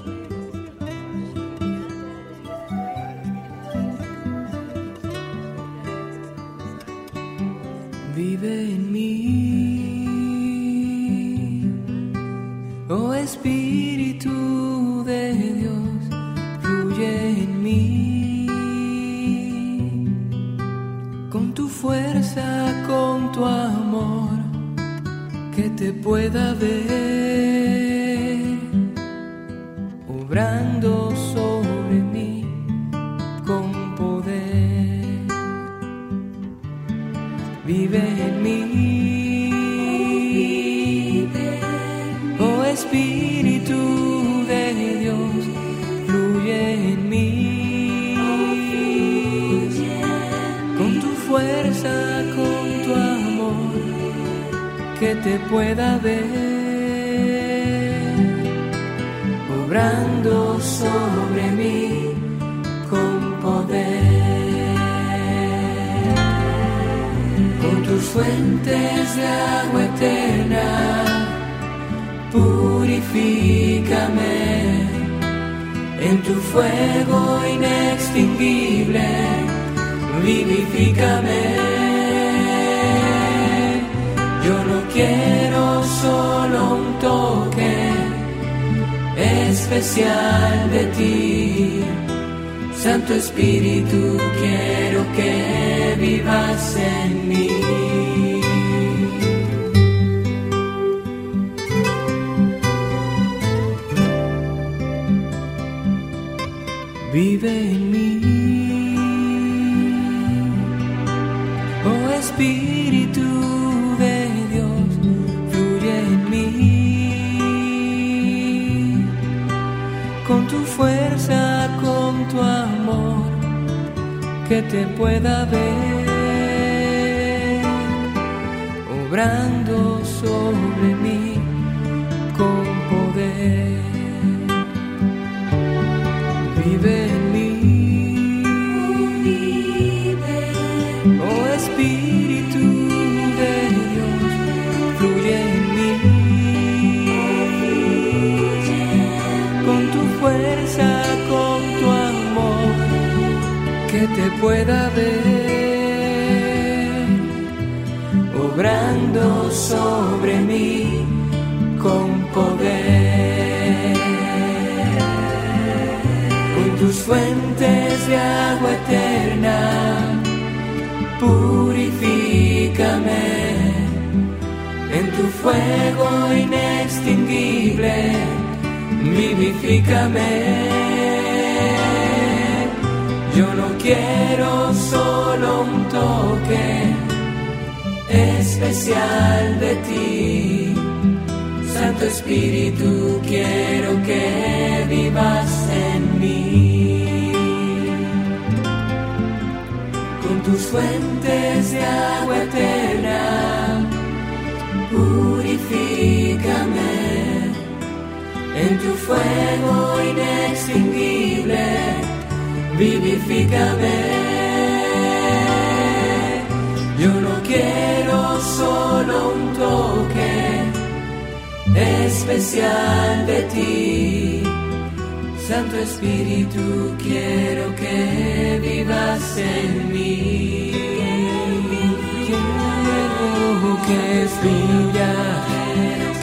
Vive 8.15 8.71
en 8.71 8.91
mí, 8.91 10.07
oh 12.89 13.13
Espíritu 13.13 15.03
de 15.05 15.33
Dios, 15.33 16.09
fluye 16.61 17.43
en 17.43 17.63
mí 17.63 18.47
con 21.29 21.53
tu 21.53 21.67
fuerza 21.67 22.60
tu 23.33 23.45
amor 23.45 24.37
que 25.55 25.69
te 25.69 25.93
pueda 25.93 26.53
ver. 26.53 27.50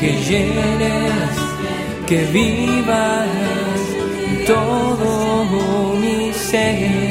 que 0.00 0.12
llenes, 0.28 1.34
que 2.06 2.24
vivas 2.26 3.28
todo 4.46 5.94
mi 6.00 6.32
ser. 6.32 7.10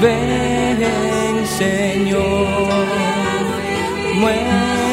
Ven, 0.00 1.46
Señor, 1.46 2.58
muere. 4.20 4.83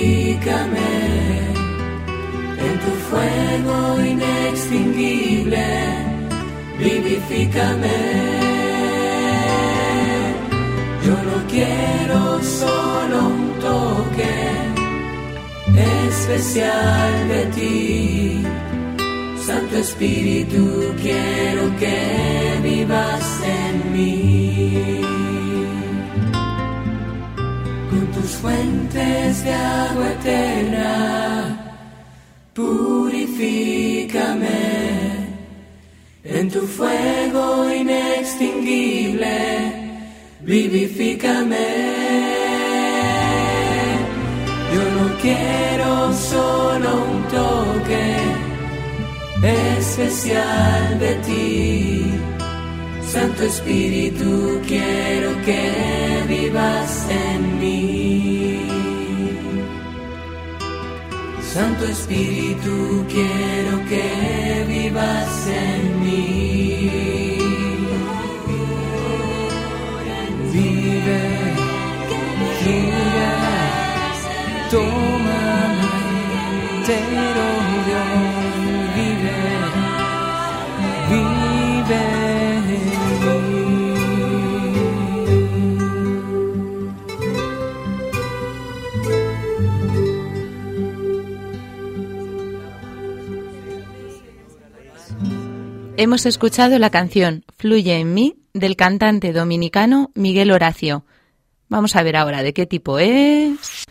Ubícame 0.00 0.92
en 2.66 2.74
tu 2.84 2.92
fuego 3.08 4.00
inextinguible, 4.00 5.66
vivifícame. 6.78 7.98
Yo 11.04 11.14
no 11.28 11.36
quiero 11.50 12.42
solo 12.42 13.18
un 13.26 13.58
toque 13.60 14.34
especial 16.08 17.28
de 17.28 17.44
ti. 17.56 18.42
Santo 19.44 19.76
Espíritu, 19.76 20.94
quiero 21.02 21.76
que 21.78 22.58
vivas 22.62 23.42
en 23.44 23.92
mí. 23.92 24.99
Tus 28.30 28.38
fuentes 28.38 29.44
de 29.44 29.52
agua 29.52 30.10
eterna, 30.12 30.92
purifícame 32.54 34.48
en 36.24 36.50
tu 36.50 36.60
fuego 36.60 37.72
inextinguible, 37.72 39.36
vivifícame. 40.42 41.66
Yo 44.74 44.82
no 44.96 45.06
quiero 45.20 46.12
solo 46.14 46.88
un 47.12 47.22
toque 47.28 48.06
especial 49.76 50.98
de 51.00 51.14
ti. 51.26 52.29
Santo 53.12 53.42
Espíritu, 53.42 54.60
quiero 54.68 55.30
que 55.42 56.24
vivas 56.28 57.08
en 57.10 57.58
mí. 57.58 58.60
Santo 61.42 61.86
Espíritu, 61.86 63.04
quiero 63.08 63.84
que 63.88 64.64
vivas 64.68 65.48
en 65.48 65.82
mí. 66.04 67.38
Vive, 70.52 71.22
gira, 72.60 73.32
tómame 74.70 75.88
entero, 76.78 77.48
Dios, 77.86 78.29
Hemos 96.02 96.24
escuchado 96.24 96.78
la 96.78 96.88
canción 96.88 97.44
Fluye 97.58 97.98
en 97.98 98.14
mí 98.14 98.36
del 98.54 98.74
cantante 98.74 99.34
dominicano 99.34 100.10
Miguel 100.14 100.50
Horacio. 100.50 101.04
Vamos 101.68 101.94
a 101.94 102.02
ver 102.02 102.16
ahora 102.16 102.42
de 102.42 102.54
qué 102.54 102.64
tipo 102.64 102.98
es. 102.98 103.84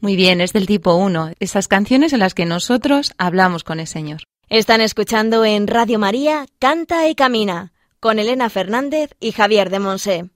Muy 0.00 0.16
bien, 0.16 0.40
es 0.40 0.52
del 0.52 0.66
tipo 0.66 0.96
1, 0.96 1.34
esas 1.38 1.68
canciones 1.68 2.12
en 2.12 2.18
las 2.18 2.34
que 2.34 2.44
nosotros 2.44 3.12
hablamos 3.18 3.62
con 3.62 3.78
el 3.78 3.86
Señor. 3.86 4.22
Están 4.48 4.80
escuchando 4.80 5.44
en 5.44 5.68
Radio 5.68 6.00
María 6.00 6.46
Canta 6.58 7.08
y 7.08 7.14
Camina 7.14 7.72
con 8.00 8.18
Elena 8.18 8.50
Fernández 8.50 9.14
y 9.20 9.30
Javier 9.30 9.70
de 9.70 9.78
Monse. 9.78 10.30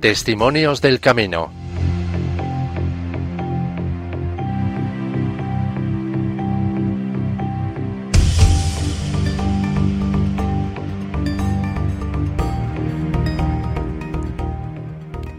Testimonios 0.00 0.80
del 0.80 1.00
Camino. 1.00 1.50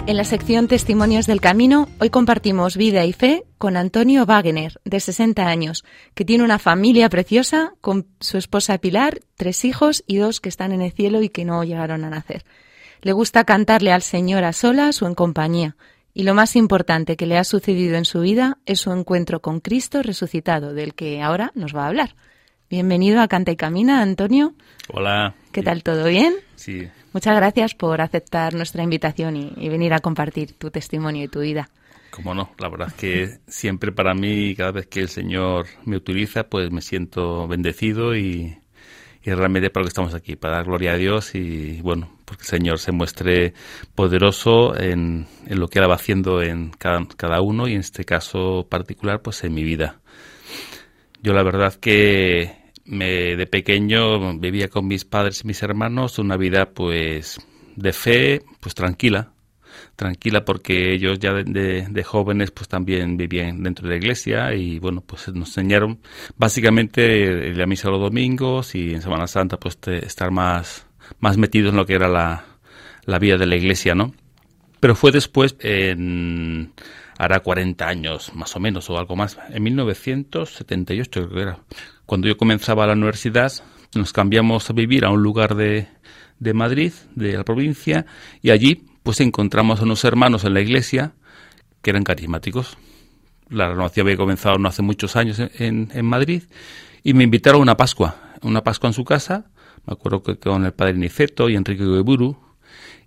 En 0.05 0.17
la 0.17 0.25
sección 0.25 0.67
Testimonios 0.67 1.25
del 1.25 1.39
Camino, 1.39 1.87
hoy 2.01 2.09
compartimos 2.09 2.75
vida 2.75 3.05
y 3.05 3.13
fe 3.13 3.45
con 3.57 3.77
Antonio 3.77 4.25
Wagner, 4.25 4.81
de 4.83 4.99
60 4.99 5.47
años, 5.47 5.85
que 6.15 6.25
tiene 6.25 6.43
una 6.43 6.59
familia 6.59 7.07
preciosa 7.07 7.75
con 7.79 8.07
su 8.19 8.37
esposa 8.37 8.77
Pilar, 8.79 9.21
tres 9.37 9.63
hijos 9.63 10.03
y 10.05 10.17
dos 10.17 10.41
que 10.41 10.49
están 10.49 10.73
en 10.73 10.81
el 10.81 10.91
cielo 10.91 11.21
y 11.21 11.29
que 11.29 11.45
no 11.45 11.63
llegaron 11.63 12.03
a 12.03 12.09
nacer. 12.09 12.43
Le 13.01 13.13
gusta 13.13 13.45
cantarle 13.45 13.91
al 13.91 14.01
Señor 14.01 14.43
a 14.43 14.53
solas 14.53 15.01
o 15.01 15.07
en 15.07 15.15
compañía. 15.15 15.75
Y 16.13 16.23
lo 16.23 16.33
más 16.33 16.55
importante 16.55 17.15
que 17.15 17.25
le 17.25 17.37
ha 17.37 17.43
sucedido 17.43 17.95
en 17.95 18.03
su 18.05 18.21
vida 18.21 18.57
es 18.65 18.81
su 18.81 18.91
encuentro 18.91 19.41
con 19.41 19.61
Cristo 19.61 20.01
resucitado, 20.03 20.73
del 20.73 20.93
que 20.93 21.21
ahora 21.21 21.51
nos 21.55 21.73
va 21.73 21.85
a 21.85 21.87
hablar. 21.87 22.15
Bienvenido 22.69 23.21
a 23.21 23.27
Canta 23.27 23.51
y 23.51 23.55
Camina, 23.55 24.01
Antonio. 24.01 24.53
Hola. 24.89 25.33
¿Qué 25.51 25.63
tal? 25.63 25.81
¿Todo 25.83 26.05
bien? 26.05 26.33
Sí, 26.55 26.89
Muchas 27.13 27.35
gracias 27.35 27.73
por 27.73 28.01
aceptar 28.01 28.53
nuestra 28.53 28.83
invitación 28.83 29.35
y, 29.35 29.53
y 29.57 29.69
venir 29.69 29.93
a 29.93 29.99
compartir 29.99 30.53
tu 30.53 30.69
testimonio 30.69 31.23
y 31.23 31.27
tu 31.27 31.39
vida. 31.39 31.69
cómo 32.11 32.35
no. 32.35 32.51
La 32.59 32.69
verdad 32.69 32.89
es 32.89 32.93
que 32.93 33.39
siempre 33.47 33.91
para 33.91 34.13
mí, 34.13 34.55
cada 34.55 34.71
vez 34.71 34.87
que 34.87 34.99
el 34.99 35.09
Señor 35.09 35.65
me 35.85 35.97
utiliza, 35.97 36.43
pues 36.43 36.69
me 36.69 36.81
siento 36.81 37.47
bendecido 37.47 38.15
y, 38.15 38.57
y 39.23 39.31
realmente 39.31 39.69
para 39.69 39.83
lo 39.83 39.85
que 39.85 39.89
estamos 39.89 40.13
aquí, 40.13 40.35
para 40.35 40.55
dar 40.55 40.65
gloria 40.65 40.93
a 40.93 40.97
Dios 40.97 41.35
y 41.35 41.81
bueno, 41.81 42.17
porque 42.25 42.43
el 42.43 42.47
Señor 42.47 42.79
se 42.79 42.91
muestre 42.91 43.53
poderoso 43.95 44.79
en, 44.79 45.27
en 45.45 45.59
lo 45.59 45.67
que 45.67 45.79
Él 45.79 45.89
va 45.89 45.95
haciendo 45.95 46.41
en 46.41 46.71
cada, 46.71 47.05
cada 47.17 47.41
uno 47.41 47.67
y 47.67 47.73
en 47.73 47.81
este 47.81 48.05
caso 48.05 48.67
particular, 48.69 49.21
pues 49.21 49.43
en 49.43 49.53
mi 49.53 49.63
vida. 49.63 49.99
Yo 51.21 51.33
la 51.33 51.43
verdad 51.43 51.73
que 51.73 52.55
me, 52.85 53.35
de 53.35 53.45
pequeño 53.45 54.37
vivía 54.39 54.69
con 54.69 54.87
mis 54.87 55.05
padres 55.05 55.41
y 55.43 55.47
mis 55.47 55.61
hermanos 55.63 56.17
una 56.17 56.37
vida 56.37 56.71
pues 56.71 57.39
de 57.75 57.93
fe, 57.93 58.41
pues 58.59 58.73
tranquila, 58.73 59.31
tranquila 59.99 60.45
porque 60.45 60.93
ellos 60.93 61.19
ya 61.19 61.33
de, 61.33 61.43
de- 61.89 62.03
jóvenes 62.03 62.51
pues 62.51 62.69
también 62.69 63.17
vivían 63.17 63.61
dentro 63.61 63.83
de 63.83 63.95
la 63.95 63.97
iglesia 63.97 64.53
y 64.55 64.79
bueno 64.79 65.01
pues 65.01 65.27
nos 65.33 65.49
enseñaron 65.49 65.99
básicamente 66.37 67.53
la 67.53 67.65
misa 67.65 67.89
los 67.89 67.99
domingos 67.99 68.73
y 68.75 68.93
en 68.93 69.01
Semana 69.01 69.27
Santa 69.27 69.57
pues 69.57 69.77
estar 69.85 70.31
más 70.31 70.87
más 71.19 71.37
metidos 71.37 71.71
en 71.71 71.77
lo 71.77 71.85
que 71.85 71.95
era 71.95 72.07
la, 72.07 72.45
la 73.05 73.19
vida 73.19 73.37
de 73.37 73.45
la 73.45 73.55
iglesia, 73.55 73.93
¿no? 73.95 74.13
Pero 74.79 74.95
fue 74.95 75.11
después, 75.11 75.55
en, 75.59 76.71
hará 77.17 77.39
40 77.41 77.85
años 77.87 78.31
más 78.35 78.55
o 78.55 78.59
menos, 78.59 78.89
o 78.89 78.97
algo 78.97 79.15
más, 79.15 79.37
en 79.49 79.63
1978 79.63 81.09
creo 81.11 81.29
que 81.29 81.41
era, 81.41 81.59
cuando 82.05 82.27
yo 82.27 82.37
comenzaba 82.37 82.87
la 82.87 82.93
universidad, 82.93 83.51
nos 83.95 84.13
cambiamos 84.13 84.69
a 84.69 84.73
vivir 84.73 85.03
a 85.03 85.09
un 85.09 85.21
lugar 85.21 85.55
de, 85.55 85.87
de 86.39 86.53
Madrid, 86.53 86.93
de 87.15 87.33
la 87.33 87.43
provincia, 87.43 88.05
y 88.41 88.51
allí 88.51 88.85
pues 89.09 89.21
encontramos 89.21 89.79
a 89.79 89.85
unos 89.85 90.05
hermanos 90.05 90.43
en 90.43 90.53
la 90.53 90.61
iglesia 90.61 91.13
que 91.81 91.89
eran 91.89 92.03
carismáticos. 92.03 92.77
La 93.49 93.67
renovación 93.67 94.05
había 94.05 94.17
comenzado 94.17 94.59
no 94.59 94.69
hace 94.69 94.83
muchos 94.83 95.15
años 95.15 95.39
en, 95.39 95.89
en- 95.91 96.05
Madrid, 96.05 96.43
y 97.01 97.15
me 97.15 97.23
invitaron 97.23 97.61
a 97.61 97.63
una 97.63 97.75
Pascua, 97.75 98.35
una 98.43 98.63
Pascua 98.63 98.87
en 98.87 98.93
su 98.93 99.03
casa, 99.03 99.49
me 99.87 99.93
acuerdo 99.93 100.21
que 100.21 100.37
con 100.37 100.63
el 100.63 100.73
padre 100.73 100.93
Niceto 100.93 101.49
y 101.49 101.55
Enrique 101.55 101.83
Gueburu, 101.83 102.37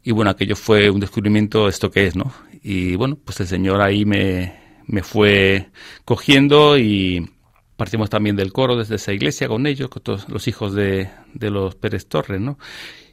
y 0.02 0.10
bueno, 0.10 0.32
aquello 0.32 0.56
fue 0.56 0.90
un 0.90 0.98
descubrimiento, 0.98 1.68
esto 1.68 1.88
que 1.92 2.08
es, 2.08 2.16
¿no? 2.16 2.32
Y 2.64 2.96
bueno, 2.96 3.16
pues 3.24 3.38
el 3.38 3.46
Señor 3.46 3.80
ahí 3.80 4.04
me, 4.04 4.56
me 4.88 5.04
fue 5.04 5.70
cogiendo 6.04 6.78
y 6.78 7.30
partimos 7.76 8.10
también 8.10 8.34
del 8.34 8.52
coro 8.52 8.74
desde 8.76 8.96
esa 8.96 9.12
iglesia 9.12 9.46
con 9.46 9.68
ellos, 9.68 9.88
con 9.88 10.02
todos 10.02 10.28
los 10.28 10.48
hijos 10.48 10.74
de, 10.74 11.10
de 11.32 11.50
los 11.50 11.76
Pérez 11.76 12.08
Torres, 12.08 12.40
¿no? 12.40 12.58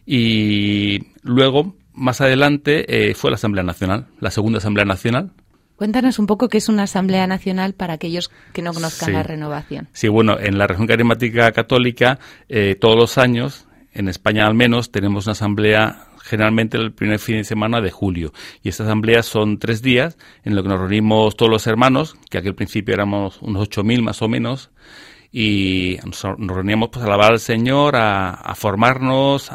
Y 0.07 1.09
luego, 1.21 1.75
más 1.99 2.21
adelante, 2.21 3.09
eh, 3.09 3.13
fue 3.13 3.29
la 3.31 3.35
Asamblea 3.35 3.63
Nacional, 3.63 4.07
la 4.19 4.31
segunda 4.31 4.57
Asamblea 4.59 4.85
Nacional, 4.85 5.31
Cuéntanos 5.75 6.19
un 6.19 6.27
poco 6.27 6.49
qué 6.49 6.57
es 6.57 6.67
una 6.67 6.83
Asamblea 6.83 7.25
Nacional 7.25 7.71
para 7.73 7.93
aquellos 7.93 8.29
que 8.51 8.61
no 8.61 8.73
conozcan 8.73 9.05
Sí. 9.07 9.13
la 9.13 9.23
renovación. 9.23 9.87
Sí, 9.93 10.09
bueno, 10.09 10.37
en 10.37 10.57
la 10.57 10.67
región 10.67 10.87
carismática 10.87 11.53
católica, 11.53 12.19
eh, 12.49 12.75
todos 12.77 12.97
los 12.97 13.17
años, 13.17 13.65
en 13.93 14.09
España 14.09 14.45
al 14.45 14.55
menos, 14.55 14.91
tenemos 14.91 15.25
una 15.27 15.31
asamblea 15.31 16.07
generalmente 16.21 16.75
el 16.77 16.91
primer 16.91 17.17
fin 17.19 17.37
de 17.37 17.43
semana 17.45 17.79
de 17.79 17.91
julio. 17.91 18.33
Y 18.61 18.67
estas 18.67 18.87
asambleas 18.87 19.25
son 19.25 19.57
tres 19.57 19.81
días 19.81 20.17
en 20.43 20.53
los 20.53 20.63
que 20.63 20.69
nos 20.69 20.79
reunimos 20.81 21.37
todos 21.37 21.49
los 21.49 21.65
hermanos, 21.65 22.17
que 22.29 22.39
aquí 22.39 22.49
al 22.49 22.55
principio 22.55 22.93
éramos 22.93 23.41
unos 23.41 23.69
8.000 23.69 24.01
más 24.01 24.21
o 24.21 24.27
menos, 24.27 24.71
y 25.31 25.97
nos, 26.03 26.25
nos 26.37 26.55
reuníamos 26.57 26.89
pues, 26.91 27.03
a 27.03 27.07
alabar 27.07 27.31
al 27.31 27.39
Señor, 27.39 27.95
a, 27.95 28.31
a 28.31 28.53
formarnos, 28.55 29.49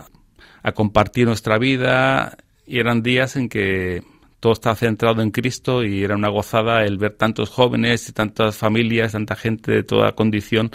a, 0.65 0.73
compartir 0.73 1.27
nuestra 1.27 1.59
vida, 1.59 2.37
y 2.67 2.79
eran 2.79 3.03
días 3.03 3.37
en 3.37 3.49
que 3.49 4.03
todo 4.41 4.53
estaba 4.53 4.75
centrado 4.77 5.23
en 5.23 5.31
Cristo 5.31 5.85
y 5.85 6.05
era 6.05 6.17
una 6.17 6.29
gozada 6.29 6.85
el 6.85 6.99
ver 6.99 7.15
tantos 7.15 7.49
jóvenes 7.49 8.09
y 8.09 8.13
tantas 8.13 8.57
familias, 8.57 9.13
tanta 9.13 9.37
gente 9.37 9.73
de 9.73 9.83
toda 9.83 10.13
condición 10.13 10.71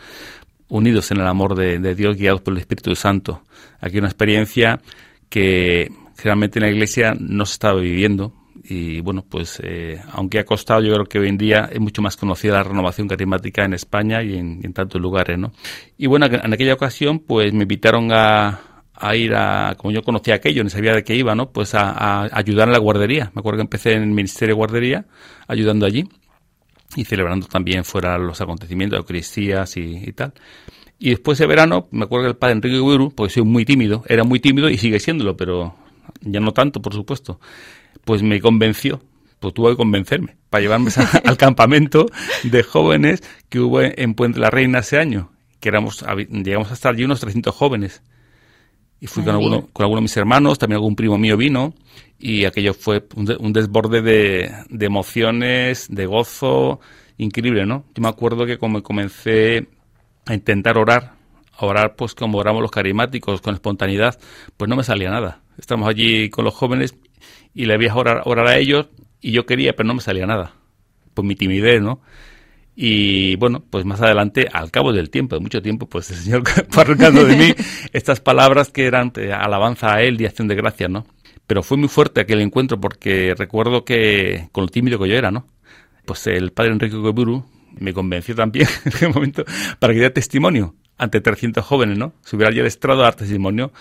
unidos 0.70 1.12
en 1.12 1.20
el 1.20 1.28
amor 1.28 1.56
de, 1.56 1.96
Dios, 1.96 2.18
guiados 2.18 2.42
por 2.42 2.54
el 2.54 2.60
Espíritu 2.60 2.96
Santo. 2.96 3.44
Aquí 3.80 4.00
una 4.00 4.08
experiencia 4.08 4.80
que 5.30 5.92
generalmente 6.18 6.60
en 6.60 6.66
la 6.66 6.72
iglesia 6.72 7.14
no 7.20 7.46
se 7.46 7.54
estaba 7.54 7.80
viviendo 7.80 8.34
y 8.64 9.02
bueno, 9.02 9.24
pues 9.28 9.60
eh, 9.64 10.02
aunque 10.14 10.40
ha 10.40 10.46
costado, 10.46 10.82
yo 10.82 10.94
creo 10.94 11.06
que 11.06 11.20
hoy 11.20 11.30
en 11.30 11.38
día 11.38 11.70
es 11.72 11.80
mucho 11.80 12.02
más 12.02 12.18
conocida 12.18 12.54
la 12.54 12.64
renovación 12.64 13.08
carismática 13.08 13.66
en 13.66 13.74
España 13.74 14.22
y 14.24 14.36
en, 14.36 14.62
en 14.64 14.74
tantos 14.74 15.02
lugares, 15.02 15.38
¿no? 15.38 15.52
Y 15.98 16.08
bueno, 16.08 16.26
en 16.26 16.54
aquella 16.54 16.74
ocasión 16.74 17.20
pues 17.20 17.54
me 17.54 17.64
invitaron 17.64 18.12
a, 18.12 18.62
a 19.00 19.16
ir 19.16 19.34
a, 19.34 19.76
como 19.78 19.92
yo 19.92 20.04
conocía 20.04 20.36
aquello, 20.36 20.64
ni 20.64 20.70
sabía 20.70 20.94
de 20.94 21.04
qué 21.04 21.16
iba, 21.16 21.34
¿no? 21.36 21.52
Pues 21.52 21.74
a, 21.74 21.92
a 21.92 22.30
ayudar 22.34 22.68
en 22.68 22.74
la 22.74 22.80
guardería. 22.80 23.32
Me 23.34 23.40
acuerdo 23.40 23.58
que 23.58 23.64
empecé 23.64 23.94
en 23.94 24.04
el 24.04 24.10
Ministerio 24.10 24.56
de 24.56 24.58
Guardería, 24.58 25.06
ayudando 25.48 25.86
allí 25.86 26.08
y 26.96 27.06
celebrando 27.06 27.48
también 27.48 27.86
fuera 27.86 28.18
los 28.18 28.42
acontecimientos, 28.42 29.00
Eucaristías 29.00 29.78
y, 29.78 30.02
y 30.06 30.12
tal. 30.12 30.34
Y 30.98 31.12
después 31.12 31.38
de 31.38 31.48
verano, 31.48 31.88
me 31.92 32.04
acuerdo 32.04 32.26
que 32.26 32.32
el 32.32 32.36
padre 32.36 32.54
Enrique 32.56 32.78
Guiru, 32.78 33.12
porque 33.16 33.34
soy 33.34 33.44
muy 33.44 33.64
tímido, 33.64 34.04
era 34.08 34.26
muy 34.26 34.42
tímido 34.42 34.70
y 34.70 34.78
sigue 34.78 35.00
siéndolo, 35.00 35.38
pero 35.38 35.76
ya 36.22 36.42
no 36.42 36.52
tanto, 36.52 36.82
por 36.82 36.94
supuesto, 36.94 37.40
pues 38.04 38.22
me 38.22 38.42
convenció, 38.42 39.02
pues 39.40 39.54
tuvo 39.54 39.70
que 39.70 39.78
convencerme, 39.78 40.36
para 40.50 40.62
llevarme 40.62 40.92
al 41.24 41.38
campamento 41.38 42.08
de 42.44 42.64
jóvenes 42.64 43.24
que 43.48 43.62
hubo 43.62 43.82
en 43.82 44.14
Puente 44.14 44.40
la 44.40 44.50
Reina 44.50 44.80
ese 44.80 45.00
año, 45.00 45.32
que 45.62 45.70
éramos, 45.70 46.04
llegamos 46.30 46.72
a 46.72 46.74
estar 46.74 46.94
allí 46.94 47.06
unos 47.06 47.22
300 47.22 47.56
jóvenes. 47.56 48.02
Y 49.00 49.08
fui 49.08 49.24
con 49.24 49.34
Madre 49.34 49.34
alguno, 49.34 49.62
mía. 49.62 49.68
con 49.74 49.84
algunos 49.84 50.00
de 50.02 50.04
mis 50.04 50.18
hermanos, 50.18 50.60
también 50.60 50.76
algún 50.78 50.96
primo 50.96 51.18
mío 51.18 51.38
vino, 51.38 51.74
y 52.20 52.46
aquello 52.46 52.74
fue 52.74 53.06
un, 53.16 53.26
de- 53.26 53.38
un 53.38 53.54
desborde 53.54 54.02
de, 54.02 54.52
de 54.70 54.86
emociones, 54.86 55.88
de 55.90 56.06
gozo, 56.06 56.80
increíble, 57.18 57.66
¿no? 57.66 57.86
Yo 57.96 58.02
me 58.02 58.10
acuerdo 58.10 58.46
que 58.46 58.58
como 58.58 58.84
comencé 58.84 59.68
a 60.26 60.34
intentar 60.34 60.78
orar, 60.78 61.14
a 61.58 61.66
orar 61.66 61.96
pues 61.96 62.14
como 62.16 62.38
oramos 62.40 62.62
los 62.62 62.72
carismáticos, 62.72 63.42
con 63.42 63.54
espontaneidad, 63.54 64.20
pues 64.58 64.70
no 64.70 64.76
me 64.76 64.84
salía 64.84 65.10
nada. 65.10 65.42
Estamos 65.58 65.88
allí 65.90 66.30
con 66.30 66.46
los 66.46 66.54
jóvenes 66.54 66.96
y 67.54 67.66
le 67.66 67.74
había 67.74 67.96
orar, 67.96 68.22
orar 68.26 68.48
a 68.48 68.58
ellos 68.58 68.88
y 69.22 69.32
yo 69.32 69.46
quería, 69.46 69.74
pero 69.76 69.88
no 69.88 69.94
me 69.96 70.02
salía 70.02 70.26
nada. 70.26 70.54
Por 71.14 71.26
mi 71.26 71.36
timidez, 71.36 71.82
¿no? 71.82 72.02
Y 72.82 73.36
bueno, 73.36 73.62
pues 73.70 73.84
más 73.84 74.00
adelante, 74.00 74.48
al 74.54 74.72
cabo 74.72 74.94
del 74.94 75.10
tiempo, 75.10 75.36
de 75.36 75.42
mucho 75.42 75.62
tiempo, 75.62 75.90
pues 75.90 76.12
el 76.12 76.16
Señor 76.16 76.44
fue 76.70 76.84
arrancando 76.84 77.26
de 77.26 77.36
mí 77.36 77.54
estas 77.92 78.22
palabras 78.22 78.70
que 78.72 78.86
eran 78.86 79.12
eh, 79.18 79.34
alabanza 79.34 79.96
a 79.96 80.02
Él 80.02 80.22
y 80.22 80.26
acción 80.26 80.48
de 80.48 80.56
gracias, 80.56 80.90
¿no? 80.90 81.06
Pero 81.46 81.62
fue 81.62 81.76
muy 81.76 81.90
fuerte 81.90 82.22
aquel 82.22 82.40
encuentro 82.40 82.80
porque 82.80 83.36
recuerdo 83.38 83.84
que, 83.84 84.48
con 84.54 84.64
lo 84.64 84.70
tímido 84.70 84.98
que 84.98 85.10
yo 85.10 85.16
era, 85.16 85.30
¿no? 85.30 85.46
Pues 86.06 86.26
el 86.28 86.54
padre 86.54 86.72
Enrique 86.72 86.96
Goburu 86.96 87.44
me 87.78 87.92
convenció 87.92 88.34
también 88.34 88.70
en 88.86 88.94
ese 88.94 89.10
momento 89.10 89.44
para 89.78 89.92
que 89.92 90.00
diera 90.00 90.14
testimonio 90.14 90.74
ante 90.98 91.20
300 91.20 91.66
jóvenes, 91.66 91.98
¿no? 91.98 92.14
Subir 92.24 92.48
allí 92.48 92.62
al 92.62 92.68
estrado 92.68 93.02
a 93.02 93.04
dar 93.04 93.16
testimonio 93.16 93.74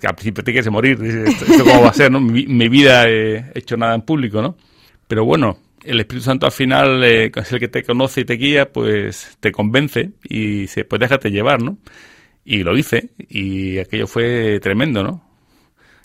que 0.00 0.08
al 0.08 0.16
principio 0.16 0.42
te 0.42 0.50
quieres 0.50 0.72
morir, 0.72 1.00
¿esto, 1.04 1.46
cómo 1.62 1.82
va 1.82 1.90
a 1.90 1.94
ser, 1.94 2.10
no? 2.10 2.18
Mi, 2.18 2.48
mi 2.48 2.68
vida 2.68 3.08
he 3.08 3.52
hecho 3.54 3.76
nada 3.76 3.94
en 3.94 4.02
público, 4.02 4.42
¿no? 4.42 4.56
Pero 5.06 5.24
bueno, 5.24 5.56
el 5.90 6.00
Espíritu 6.00 6.24
Santo 6.24 6.46
al 6.46 6.52
final 6.52 7.02
eh, 7.04 7.30
es 7.34 7.52
el 7.52 7.60
que 7.60 7.68
te 7.68 7.82
conoce 7.82 8.22
y 8.22 8.24
te 8.24 8.34
guía, 8.34 8.72
pues 8.72 9.36
te 9.40 9.52
convence 9.52 10.12
y 10.24 10.60
dice, 10.62 10.84
pues 10.84 11.00
déjate 11.00 11.30
llevar, 11.30 11.62
¿no? 11.62 11.78
Y 12.44 12.62
lo 12.62 12.76
hice 12.76 13.10
y 13.28 13.78
aquello 13.78 14.06
fue 14.06 14.60
tremendo, 14.60 15.02
¿no? 15.02 15.24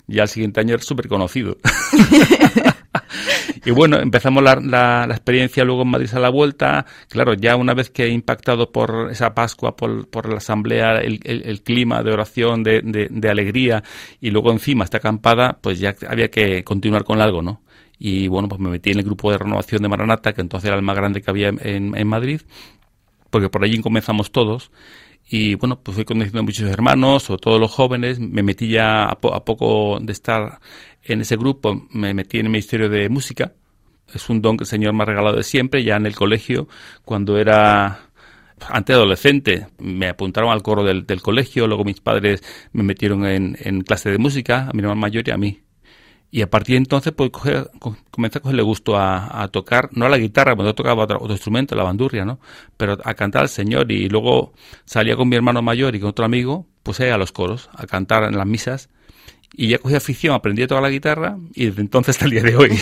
Ya 0.06 0.22
el 0.24 0.28
siguiente 0.28 0.60
año 0.60 0.74
era 0.74 0.82
súper 0.82 1.08
conocido. 1.08 1.58
y 3.64 3.70
bueno, 3.70 3.98
empezamos 3.98 4.42
la, 4.42 4.56
la, 4.56 5.06
la, 5.06 5.14
experiencia 5.14 5.64
luego 5.64 5.82
en 5.82 5.88
Madrid 5.88 6.10
a 6.12 6.20
la 6.20 6.28
vuelta. 6.30 6.86
Claro, 7.08 7.34
ya 7.34 7.56
una 7.56 7.74
vez 7.74 7.90
que 7.90 8.04
he 8.04 8.08
impactado 8.08 8.70
por 8.72 9.10
esa 9.10 9.34
Pascua, 9.34 9.76
por, 9.76 10.08
por 10.08 10.28
la 10.28 10.38
asamblea, 10.38 10.98
el, 10.98 11.20
el, 11.24 11.42
el, 11.46 11.62
clima 11.62 12.02
de 12.02 12.12
oración, 12.12 12.62
de, 12.62 12.80
de, 12.82 13.08
de, 13.10 13.30
alegría, 13.30 13.82
y 14.20 14.30
luego 14.30 14.52
encima 14.52 14.84
esta 14.84 14.98
acampada, 14.98 15.58
pues 15.60 15.78
ya 15.78 15.94
había 16.08 16.30
que 16.30 16.64
continuar 16.64 17.04
con 17.04 17.20
algo, 17.20 17.42
¿no? 17.42 17.62
Y 18.06 18.28
bueno, 18.28 18.50
pues 18.50 18.60
me 18.60 18.68
metí 18.68 18.90
en 18.90 18.98
el 18.98 19.04
grupo 19.04 19.30
de 19.32 19.38
renovación 19.38 19.80
de 19.80 19.88
Maranata, 19.88 20.34
que 20.34 20.42
entonces 20.42 20.68
era 20.68 20.76
el 20.76 20.82
más 20.82 20.94
grande 20.94 21.22
que 21.22 21.30
había 21.30 21.48
en, 21.48 21.96
en 21.96 22.06
Madrid, 22.06 22.42
porque 23.30 23.48
por 23.48 23.64
allí 23.64 23.80
comenzamos 23.80 24.30
todos. 24.30 24.70
Y 25.26 25.54
bueno, 25.54 25.80
pues 25.80 25.94
fui 25.94 26.04
conociendo 26.04 26.40
a 26.40 26.42
muchos 26.42 26.68
hermanos, 26.70 27.30
o 27.30 27.38
todos 27.38 27.58
los 27.58 27.70
jóvenes. 27.70 28.20
Me 28.20 28.42
metí 28.42 28.68
ya 28.68 29.06
a, 29.06 29.18
po 29.18 29.32
a, 29.34 29.42
poco 29.46 29.98
de 30.02 30.12
estar 30.12 30.60
en 31.02 31.22
ese 31.22 31.36
grupo, 31.38 31.88
me 31.92 32.12
metí 32.12 32.38
en 32.40 32.44
el 32.44 32.52
Ministerio 32.52 32.90
de 32.90 33.08
Música. 33.08 33.54
Es 34.12 34.28
un 34.28 34.42
don 34.42 34.58
que 34.58 34.64
el 34.64 34.68
Señor 34.68 34.92
me 34.92 35.04
ha 35.04 35.06
regalado 35.06 35.36
de 35.36 35.42
siempre. 35.42 35.82
Ya 35.82 35.96
en 35.96 36.04
el 36.04 36.14
colegio, 36.14 36.68
cuando 37.06 37.38
era 37.38 38.10
antes 38.68 38.96
adolescente, 38.96 39.68
me 39.78 40.08
apuntaron 40.08 40.50
al 40.52 40.62
coro 40.62 40.84
del, 40.84 41.06
del 41.06 41.22
colegio. 41.22 41.66
Luego 41.66 41.84
mis 41.84 42.02
padres 42.02 42.42
me 42.74 42.82
metieron 42.82 43.24
en, 43.24 43.56
en, 43.60 43.80
clase 43.80 44.10
de 44.10 44.18
música, 44.18 44.68
a 44.68 44.72
mi 44.74 44.80
hermano 44.80 45.00
mayor 45.00 45.26
y 45.26 45.30
a 45.30 45.38
mí. 45.38 45.63
Y 46.34 46.42
a 46.42 46.50
partir 46.50 46.74
de 46.74 46.78
entonces, 46.78 47.12
pues 47.12 47.30
coger, 47.30 47.70
comencé 48.10 48.38
a 48.38 48.40
cogerle 48.40 48.62
gusto 48.62 48.98
a, 48.98 49.40
a, 49.40 49.46
tocar, 49.46 49.90
no 49.92 50.06
a 50.06 50.08
la 50.08 50.18
guitarra, 50.18 50.56
cuando 50.56 50.70
yo 50.72 50.74
tocaba 50.74 51.04
otro, 51.04 51.18
otro, 51.20 51.32
instrumento, 51.32 51.76
la 51.76 51.84
bandurria, 51.84 52.24
¿no? 52.24 52.40
Pero 52.76 52.98
a 53.04 53.14
cantar 53.14 53.42
al 53.42 53.48
Señor 53.48 53.92
y 53.92 54.08
luego 54.08 54.52
salía 54.84 55.14
con 55.14 55.28
mi 55.28 55.36
hermano 55.36 55.62
mayor 55.62 55.94
y 55.94 56.00
con 56.00 56.08
otro 56.08 56.24
amigo, 56.24 56.66
pues 56.82 56.98
a 56.98 57.16
los 57.18 57.30
coros, 57.30 57.70
a 57.72 57.86
cantar 57.86 58.24
en 58.24 58.36
las 58.36 58.48
misas. 58.48 58.88
Y 59.52 59.68
ya 59.68 59.78
cogí 59.78 59.94
afición, 59.94 60.34
aprendí 60.34 60.64
a 60.64 60.66
tocar 60.66 60.82
la 60.82 60.90
guitarra 60.90 61.38
y 61.54 61.66
desde 61.66 61.82
entonces 61.82 62.16
hasta 62.16 62.24
el 62.24 62.32
día 62.32 62.42
de 62.42 62.56
hoy. 62.56 62.70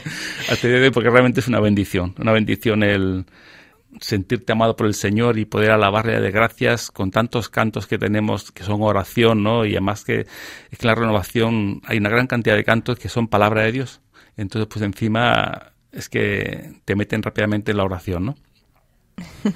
hasta 0.48 0.68
el 0.68 0.72
día 0.74 0.80
de 0.80 0.84
hoy, 0.84 0.92
porque 0.92 1.10
realmente 1.10 1.40
es 1.40 1.48
una 1.48 1.58
bendición, 1.58 2.14
una 2.16 2.30
bendición 2.30 2.84
el 2.84 3.26
sentirte 4.00 4.52
amado 4.52 4.76
por 4.76 4.86
el 4.86 4.94
Señor 4.94 5.38
y 5.38 5.44
poder 5.44 5.70
alabarle 5.70 6.20
de 6.20 6.30
gracias 6.30 6.90
con 6.90 7.10
tantos 7.10 7.48
cantos 7.48 7.86
que 7.86 7.98
tenemos 7.98 8.52
que 8.52 8.64
son 8.64 8.82
oración, 8.82 9.42
¿no? 9.42 9.64
Y 9.64 9.72
además 9.72 10.04
que 10.04 10.20
es 10.20 10.78
que 10.78 10.86
en 10.86 10.88
la 10.88 10.94
renovación 10.94 11.80
hay 11.84 11.98
una 11.98 12.10
gran 12.10 12.26
cantidad 12.26 12.56
de 12.56 12.64
cantos 12.64 12.98
que 12.98 13.08
son 13.08 13.28
palabra 13.28 13.62
de 13.62 13.72
Dios. 13.72 14.00
Entonces, 14.36 14.68
pues 14.72 14.84
encima 14.84 15.72
es 15.92 16.08
que 16.08 16.80
te 16.84 16.94
meten 16.94 17.22
rápidamente 17.22 17.72
en 17.72 17.76
la 17.76 17.84
oración, 17.84 18.26
¿no? 18.26 18.34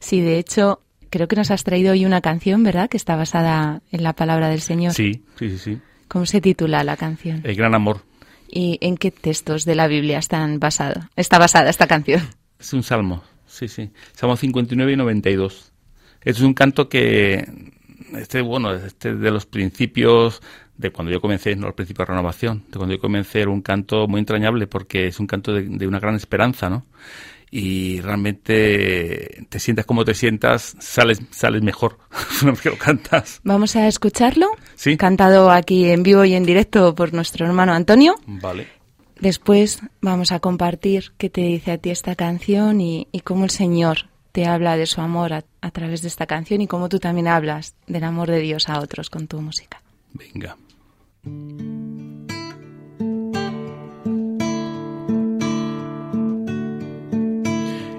Sí, 0.00 0.20
de 0.20 0.38
hecho, 0.38 0.82
creo 1.10 1.28
que 1.28 1.36
nos 1.36 1.50
has 1.50 1.64
traído 1.64 1.92
hoy 1.92 2.04
una 2.06 2.20
canción, 2.20 2.62
¿verdad? 2.62 2.88
Que 2.88 2.96
está 2.96 3.16
basada 3.16 3.82
en 3.90 4.02
la 4.02 4.14
palabra 4.14 4.48
del 4.48 4.62
Señor. 4.62 4.94
Sí, 4.94 5.24
sí, 5.38 5.50
sí, 5.50 5.58
sí. 5.58 5.78
¿Cómo 6.08 6.26
se 6.26 6.40
titula 6.40 6.82
la 6.82 6.96
canción? 6.96 7.42
El 7.44 7.54
gran 7.54 7.74
amor. 7.74 8.02
¿Y 8.48 8.78
en 8.80 8.96
qué 8.96 9.12
textos 9.12 9.64
de 9.64 9.76
la 9.76 9.86
Biblia 9.86 10.18
están 10.18 10.58
basada, 10.58 11.10
está 11.14 11.38
basada 11.38 11.70
esta 11.70 11.86
canción? 11.86 12.22
Es 12.58 12.72
un 12.72 12.82
salmo, 12.82 13.22
sí, 13.50 13.68
sí. 13.68 13.90
Salmo 14.12 14.36
59 14.36 14.92
y 14.92 14.96
92. 14.96 15.72
Es 16.22 16.40
un 16.40 16.54
canto 16.54 16.88
que, 16.88 17.46
este, 18.14 18.40
bueno, 18.42 18.72
este 18.74 19.14
de 19.14 19.30
los 19.30 19.46
principios 19.46 20.42
de 20.76 20.90
cuando 20.90 21.12
yo 21.12 21.20
comencé, 21.20 21.54
no 21.56 21.66
los 21.66 21.74
principios 21.74 22.06
de 22.06 22.12
renovación, 22.12 22.64
de 22.68 22.78
cuando 22.78 22.94
yo 22.94 23.00
comencé 23.00 23.42
era 23.42 23.50
un 23.50 23.62
canto 23.62 24.08
muy 24.08 24.20
entrañable 24.20 24.66
porque 24.66 25.06
es 25.06 25.20
un 25.20 25.26
canto 25.26 25.52
de, 25.52 25.62
de 25.62 25.86
una 25.86 26.00
gran 26.00 26.14
esperanza, 26.14 26.70
¿no? 26.70 26.86
y 27.50 28.00
realmente 28.00 29.44
te 29.48 29.58
sientas 29.58 29.84
como 29.84 30.04
te 30.04 30.14
sientas, 30.14 30.76
sales, 30.78 31.20
sales 31.30 31.62
mejor 31.62 31.98
una 32.42 32.52
vez 32.52 32.60
que 32.60 32.70
lo 32.70 32.78
cantas. 32.78 33.40
Vamos 33.42 33.74
a 33.76 33.88
escucharlo. 33.88 34.50
Sí. 34.76 34.96
Cantado 34.96 35.50
aquí 35.50 35.90
en 35.90 36.02
vivo 36.02 36.24
y 36.24 36.34
en 36.34 36.44
directo 36.44 36.94
por 36.94 37.12
nuestro 37.12 37.46
hermano 37.46 37.72
Antonio. 37.72 38.14
Vale. 38.26 38.79
Después 39.20 39.80
vamos 40.00 40.32
a 40.32 40.40
compartir 40.40 41.12
qué 41.18 41.28
te 41.28 41.42
dice 41.42 41.72
a 41.72 41.78
ti 41.78 41.90
esta 41.90 42.14
canción 42.14 42.80
y, 42.80 43.06
cómo 43.22 43.44
el 43.44 43.50
Señor 43.50 44.08
te 44.32 44.46
habla 44.46 44.76
de 44.76 44.86
su 44.86 45.02
amor 45.02 45.32
a, 45.34 45.44
a, 45.60 45.70
través 45.70 46.00
de 46.02 46.08
esta 46.08 46.26
canción 46.26 46.60
y 46.62 46.66
cómo 46.66 46.88
tú 46.88 46.98
también 46.98 47.28
hablas 47.28 47.74
del 47.86 48.04
amor 48.04 48.30
de 48.30 48.40
Dios 48.40 48.68
a 48.68 48.80
otros 48.80 49.10
con 49.10 49.26
tu 49.26 49.40
música. 49.40 49.82
Venga. 50.14 50.56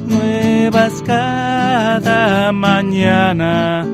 Nuevas 0.07 1.03
cada 1.05 2.53
mañana, 2.53 3.85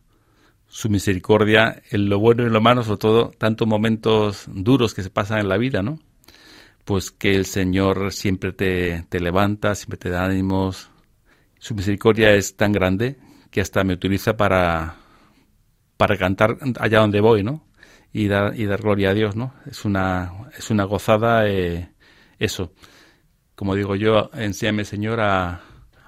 su 0.69 0.89
misericordia 0.89 1.83
en 1.91 2.09
lo 2.09 2.21
bueno 2.21 2.45
y 2.45 2.47
en 2.47 2.53
lo 2.53 2.61
malo, 2.61 2.85
sobre 2.85 2.99
todo 2.99 3.33
tantos 3.37 3.67
momentos 3.67 4.45
duros 4.47 4.95
que 4.95 5.03
se 5.03 5.11
pasan 5.11 5.41
en 5.41 5.49
la 5.49 5.59
vida, 5.59 5.83
¿no? 5.83 5.99
Pues 6.85 7.11
que 7.11 7.35
el 7.35 7.45
Señor 7.45 8.13
siempre 8.13 8.53
te, 8.53 9.05
te 9.09 9.19
levanta, 9.19 9.75
siempre 9.75 9.99
te 9.99 10.11
da 10.11 10.25
ánimos. 10.25 10.91
Su 11.59 11.75
misericordia 11.75 12.33
es 12.33 12.57
tan 12.57 12.71
grande 12.71 13.17
que 13.51 13.61
hasta 13.61 13.83
me 13.83 13.95
utiliza 13.95 14.37
para, 14.37 14.95
para 15.97 16.17
cantar 16.17 16.57
allá 16.79 17.01
donde 17.01 17.21
voy, 17.21 17.43
¿no? 17.43 17.67
Y 18.13 18.29
dar, 18.29 18.59
y 18.59 18.67
dar 18.67 18.81
gloria 18.81 19.11
a 19.11 19.15
Dios, 19.15 19.35
¿no? 19.35 19.55
Es 19.67 19.85
una, 19.85 20.33
es 20.57 20.71
una 20.71 20.85
gozada 20.85 21.49
eh, 21.49 21.91
eso. 22.39 22.73
Como 23.63 23.77
digo 23.77 23.95
yo, 23.95 24.29
enséñame, 24.35 24.85
Señor, 24.85 25.21
a, 25.21 25.61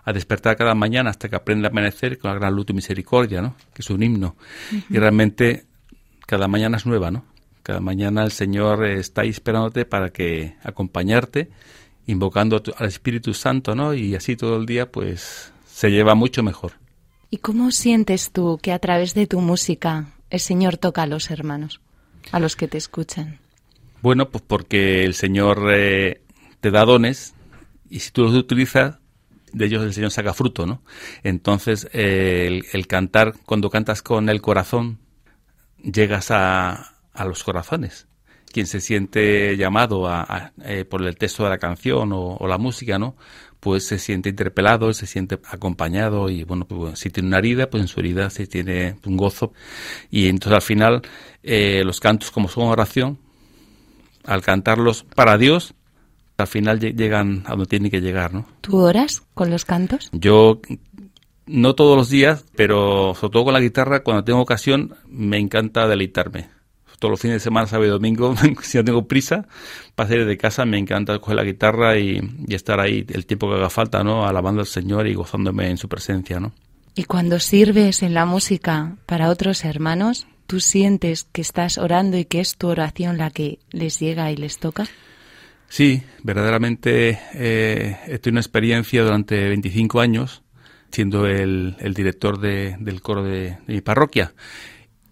a 0.02 0.12
despertar 0.12 0.57
cada 0.57 0.74
mañana 0.74 1.11
hasta 1.11 1.28
que 1.28 1.36
aprenda 1.36 1.68
a 1.68 1.70
amanecer 1.70 2.18
con 2.18 2.32
la 2.32 2.36
gran 2.36 2.52
luz 2.52 2.66
y 2.70 2.72
misericordia, 2.72 3.40
¿no? 3.42 3.55
Que 3.72 3.82
es 3.82 3.90
un 3.90 4.02
himno. 4.02 4.34
Y 4.90 4.98
realmente 4.98 5.64
cada 6.26 6.48
mañana 6.48 6.78
es 6.78 6.84
nueva, 6.84 7.12
¿no? 7.12 7.24
Cada 7.62 7.78
mañana 7.78 8.24
el 8.24 8.32
Señor 8.32 8.84
eh, 8.84 8.98
está 8.98 9.22
ahí 9.22 9.28
esperándote 9.28 9.84
para 9.84 10.11
que 10.11 10.57
acompañarte, 10.64 11.48
invocando 12.09 12.61
al 12.76 12.88
Espíritu 12.88 13.32
Santo, 13.34 13.76
¿no? 13.76 13.94
Y 13.94 14.16
así 14.16 14.34
todo 14.34 14.57
el 14.57 14.66
día, 14.66 14.90
pues, 14.90 15.52
se 15.64 15.92
lleva 15.92 16.16
mucho 16.16 16.42
mejor. 16.42 16.72
¿Y 17.30 17.36
cómo 17.36 17.70
sientes 17.70 18.32
tú 18.32 18.59
que 18.61 18.72
a 18.72 18.80
través 18.80 19.14
de 19.14 19.28
tu 19.28 19.40
música 19.40 20.07
el 20.28 20.40
Señor 20.40 20.76
toca 20.76 21.05
a 21.05 21.07
los 21.07 21.30
hermanos, 21.30 21.80
a 22.32 22.40
los 22.40 22.57
que 22.57 22.66
te 22.66 22.78
escuchan? 22.78 23.38
Bueno, 24.02 24.28
pues 24.28 24.42
porque 24.44 25.05
el 25.05 25.14
Señor 25.14 25.68
eh, 25.72 26.20
te 26.59 26.72
da 26.72 26.84
dones 26.84 27.34
y 27.95 28.01
si 28.01 28.11
tú 28.11 28.24
los 28.24 28.34
utilizas, 28.34 28.99
de 29.53 29.66
ellos 29.66 29.84
el 29.84 29.95
Señor 29.95 30.11
saca 30.11 30.34
fruto, 30.34 30.66
¿no? 30.66 30.82
Entonces, 31.22 31.88
eh, 31.92 32.61
el, 32.72 32.86
cantar, 32.88 33.34
cuando 33.47 33.70
cantas 33.70 34.03
con 34.03 34.28
el 34.28 34.42
corazón, 34.42 34.99
llegas 35.80 36.32
a, 36.32 36.97
a 37.12 37.24
los 37.24 37.45
corazones. 37.45 38.09
Quien 38.53 38.66
se 38.66 38.80
siente 38.80 39.57
llamado 39.57 40.09
a, 40.09 40.53
eh, 40.64 40.84
por 40.84 41.07
el 41.07 41.16
texto 41.16 41.45
de 41.45 41.51
la 41.51 41.59
canción 41.59 42.11
o, 42.12 42.45
la 42.49 42.59
música, 42.59 42.99
¿no? 42.99 43.14
Pues 43.61 43.86
se 43.86 44.01
siente 44.01 44.28
interpelado, 44.28 44.92
se 44.92 45.07
siente 45.07 45.38
acompañado 45.49 46.28
y, 46.30 46.42
bueno, 46.42 46.66
pues, 46.66 46.99
si 46.99 47.11
tiene 47.11 47.28
una 47.28 47.38
herida, 47.38 47.70
pues 47.70 47.80
en 47.80 47.86
su 47.86 48.01
herida 48.01 48.28
se 48.28 48.49
tiene 48.49 48.97
un 49.07 49.16
gozo. 49.16 49.53
Y 50.11 50.26
entonces 50.26 50.57
al 50.57 50.62
final, 50.62 51.03
eh, 51.45 51.82
los 51.84 52.01
cantos 52.01 52.32
como 52.32 52.49
son 52.49 52.64
oración, 52.64 53.20
al 54.24 54.42
cantarlos 54.42 55.05
para 55.05 55.38
Dios, 55.38 55.76
al 56.37 56.47
final 56.47 56.80
lle- 56.80 56.95
llegan 56.97 57.43
a 57.47 57.51
donde 57.51 57.66
tienen 57.66 57.91
que 57.91 58.01
llegar, 58.01 58.32
¿no? 58.35 58.47
¿Tú 58.61 58.78
oras 58.78 59.22
con 59.35 59.51
los 59.51 59.64
cantos? 59.64 60.09
Yo 60.12 60.61
no 61.47 61.74
todos 61.74 61.97
los 61.97 62.09
días, 62.09 62.45
pero 62.57 63.14
sobre 63.14 63.32
todo 63.32 63.45
con 63.45 63.55
la 63.55 63.61
guitarra, 63.61 64.03
cuando 64.03 64.24
tengo 64.24 64.41
ocasión, 64.41 64.95
me 65.09 65.39
encanta 65.39 65.87
deleitarme. 65.87 66.49
Todos 66.99 67.11
los 67.11 67.20
fines 67.20 67.35
de 67.37 67.41
semana, 67.41 67.66
sábado 67.66 67.87
y 67.89 67.91
domingo, 67.91 68.35
si 68.62 68.78
no 68.78 68.85
tengo 68.85 69.07
prisa, 69.07 69.47
para 69.95 70.09
salir 70.09 70.24
de 70.26 70.39
casa, 70.39 70.64
me 70.64 70.78
encanta 70.78 71.18
coger 71.18 71.37
la 71.37 71.45
guitarra 71.45 71.99
y, 71.99 72.20
y 72.47 72.55
estar 72.55 72.80
ahí 72.80 73.05
el 73.12 73.26
tiempo 73.26 73.49
que 73.49 73.57
haga 73.57 73.68
falta, 73.68 74.03
¿no? 74.03 74.26
Alabando 74.26 74.61
al 74.62 74.66
Señor 74.66 75.07
y 75.07 75.14
gozándome 75.14 75.68
en 75.68 75.76
su 75.76 75.89
presencia, 75.89 76.41
¿no? 76.41 76.53
Y 76.95 77.05
cuando 77.05 77.41
sirves 77.41 78.03
en 78.03 78.14
la 78.14 78.24
música 78.24 78.97
para 79.05 79.28
otros 79.28 79.64
hermanos, 79.64 80.26
¿tú 80.47 80.61
sientes 80.61 81.24
que 81.24 81.43
estás 81.43 81.76
orando 81.76 82.16
y 82.16 82.24
que 82.24 82.41
es 82.41 82.57
tu 82.57 82.68
oración 82.68 83.18
la 83.18 83.30
que 83.30 83.59
les 83.70 83.99
llega 83.99 84.30
y 84.30 84.37
les 84.37 84.59
toca? 84.59 84.87
Sí, 85.68 86.02
verdaderamente 86.22 87.18
eh, 87.34 87.96
he 88.06 88.28
una 88.28 88.40
experiencia 88.40 89.02
durante 89.02 89.48
25 89.48 90.00
años 90.00 90.42
siendo 90.90 91.26
el, 91.26 91.76
el 91.80 91.94
director 91.94 92.38
de- 92.38 92.76
del 92.78 93.00
coro 93.02 93.24
de, 93.24 93.58
de 93.66 93.74
mi 93.74 93.80
parroquia. 93.80 94.32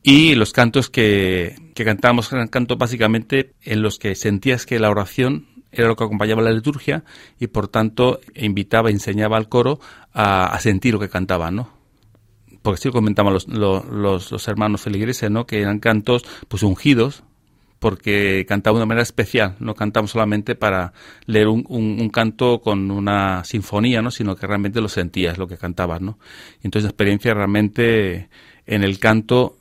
Y 0.03 0.35
los 0.37 0.53
cantos 0.53 0.91
que, 0.91 1.57
que 1.75 1.85
cantábamos 1.85 2.33
eran 2.33 2.49
cantos 2.49 2.79
básicamente 2.79 3.55
en 3.63 3.83
los 3.83 3.99
que 3.99 4.15
sentías 4.15 4.67
que 4.67 4.79
la 4.79 4.91
oración 4.91 5.47
era 5.73 5.89
lo 5.89 5.97
que 5.97 6.05
acompañaba 6.05 6.43
la 6.43 6.53
liturgia 6.53 7.05
y 7.41 7.49
por 7.49 7.67
tanto 7.69 8.21
invitaba, 8.35 8.91
enseñaba 8.91 9.37
al 9.39 9.49
coro 9.49 9.81
a, 10.13 10.47
a 10.47 10.61
sentir 10.61 10.95
lo 10.95 11.01
que 11.01 11.09
cantaban, 11.09 11.57
¿no? 11.57 11.71
Porque 12.63 12.81
sí 12.81 12.89
lo 12.89 12.93
comentaban 12.93 13.33
los, 13.33 13.49
los, 13.49 14.31
los 14.31 14.49
hermanos 14.49 14.83
feligreses, 14.83 15.31
¿no? 15.31 15.47
Que 15.47 15.63
eran 15.63 15.81
cantos 15.81 16.25
pues 16.49 16.63
ungidos, 16.63 17.25
porque 17.83 18.47
cantaba 18.49 18.77
de 18.79 18.83
una 18.85 18.87
manera 18.87 19.03
especial, 19.03 19.57
no 19.59 19.75
cantamos 19.75 20.13
solamente 20.13 20.55
para 20.55 20.93
leer 21.27 21.49
un, 21.49 21.67
un- 21.69 22.09
canto 22.11 22.61
con 22.61 22.91
una 22.93 23.43
sinfonía, 23.45 24.01
¿no? 24.01 24.11
sino 24.13 24.37
que 24.37 24.47
realmente 24.47 24.81
lo 24.81 24.89
sentías, 24.89 25.37
lo 25.37 25.49
que 25.49 25.57
cantabas, 25.59 26.01
¿no? 26.01 26.19
Entonces 26.63 26.85
la 26.85 26.91
experiencia 26.91 27.35
realmente 27.35 28.29
en 28.67 28.85
el 28.85 28.99
canto 29.01 29.57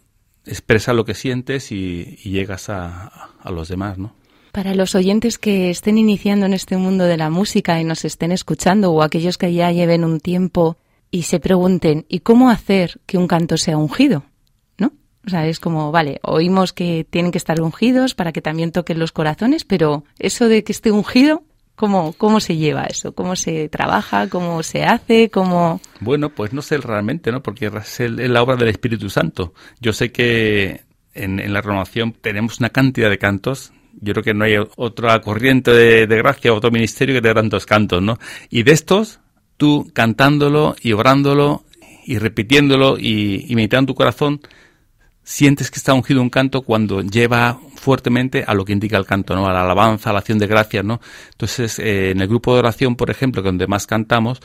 expresa 0.45 0.93
lo 0.93 1.03
que 1.03 1.15
sientes 1.15 1.71
y, 1.71 2.19
y 2.23 2.29
llegas 2.29 2.69
a, 2.69 3.07
a 3.41 3.51
los 3.51 3.67
demás, 3.69 3.97
¿no? 3.97 4.13
Para 4.51 4.75
los 4.75 4.93
oyentes 4.95 5.39
que 5.39 5.69
estén 5.71 5.97
iniciando 5.97 6.45
en 6.45 6.53
este 6.53 6.77
mundo 6.77 7.05
de 7.05 7.17
la 7.17 7.29
música 7.31 7.79
y 7.81 7.85
nos 7.85 8.05
estén 8.05 8.31
escuchando 8.31 8.91
o 8.91 9.01
aquellos 9.01 9.37
que 9.39 9.51
ya 9.53 9.71
lleven 9.71 10.03
un 10.03 10.19
tiempo 10.19 10.77
y 11.09 11.23
se 11.23 11.39
pregunten, 11.39 12.05
¿y 12.07 12.19
cómo 12.19 12.49
hacer 12.51 12.99
que 13.07 13.17
un 13.17 13.27
canto 13.27 13.57
sea 13.57 13.77
ungido? 13.77 14.25
O 15.25 15.29
sea, 15.29 15.47
es 15.47 15.59
como, 15.59 15.91
vale, 15.91 16.19
oímos 16.23 16.73
que 16.73 17.05
tienen 17.09 17.31
que 17.31 17.37
estar 17.37 17.61
ungidos 17.61 18.15
para 18.15 18.31
que 18.31 18.41
también 18.41 18.71
toquen 18.71 18.99
los 18.99 19.11
corazones, 19.11 19.65
pero 19.65 20.03
eso 20.17 20.47
de 20.47 20.63
que 20.63 20.71
esté 20.71 20.91
ungido, 20.91 21.43
¿cómo, 21.75 22.13
cómo 22.13 22.39
se 22.39 22.57
lleva 22.57 22.85
eso? 22.85 23.13
¿Cómo 23.13 23.35
se 23.35 23.69
trabaja? 23.69 24.29
¿Cómo 24.29 24.63
se 24.63 24.83
hace? 24.83 25.29
¿Cómo...? 25.29 25.79
Bueno, 25.99 26.29
pues 26.29 26.53
no 26.53 26.61
sé 26.61 26.77
realmente, 26.77 27.31
¿no? 27.31 27.43
Porque 27.43 27.67
es 27.67 27.99
la 27.99 28.41
obra 28.41 28.55
del 28.55 28.69
Espíritu 28.69 29.09
Santo. 29.09 29.53
Yo 29.79 29.93
sé 29.93 30.11
que 30.11 30.81
en, 31.13 31.39
en 31.39 31.53
la 31.53 31.61
renovación 31.61 32.13
tenemos 32.13 32.59
una 32.59 32.69
cantidad 32.69 33.09
de 33.09 33.17
cantos. 33.19 33.73
Yo 33.99 34.13
creo 34.13 34.23
que 34.23 34.33
no 34.33 34.45
hay 34.45 34.55
otra 34.75 35.19
corriente 35.21 35.71
de, 35.71 36.07
de 36.07 36.17
gracia, 36.17 36.53
otro 36.53 36.71
ministerio 36.71 37.13
que 37.13 37.21
tenga 37.21 37.35
tantos 37.35 37.65
cantos, 37.65 38.01
¿no? 38.01 38.17
Y 38.49 38.63
de 38.63 38.71
estos, 38.71 39.19
tú 39.57 39.91
cantándolo 39.93 40.75
y 40.81 40.93
orándolo 40.93 41.63
y 42.05 42.17
repitiéndolo 42.17 42.97
y, 42.97 43.45
y 43.47 43.55
meditando 43.55 43.81
en 43.81 43.87
tu 43.87 43.95
corazón, 43.95 44.41
sientes 45.23 45.69
que 45.71 45.77
está 45.77 45.93
ungido 45.93 46.21
un 46.21 46.29
canto 46.29 46.61
cuando 46.63 47.01
lleva 47.01 47.59
fuertemente 47.75 48.43
a 48.45 48.53
lo 48.53 48.65
que 48.65 48.73
indica 48.73 48.97
el 48.97 49.05
canto, 49.05 49.35
¿no? 49.35 49.47
A 49.47 49.53
la 49.53 49.63
alabanza, 49.63 50.09
a 50.09 50.13
la 50.13 50.19
acción 50.19 50.39
de 50.39 50.47
gracias, 50.47 50.83
¿no? 50.83 50.99
Entonces, 51.31 51.79
eh, 51.79 52.11
en 52.11 52.21
el 52.21 52.27
grupo 52.27 52.53
de 52.53 52.59
oración, 52.59 52.95
por 52.95 53.09
ejemplo, 53.09 53.41
que 53.41 53.47
donde 53.49 53.67
más 53.67 53.87
cantamos, 53.87 54.39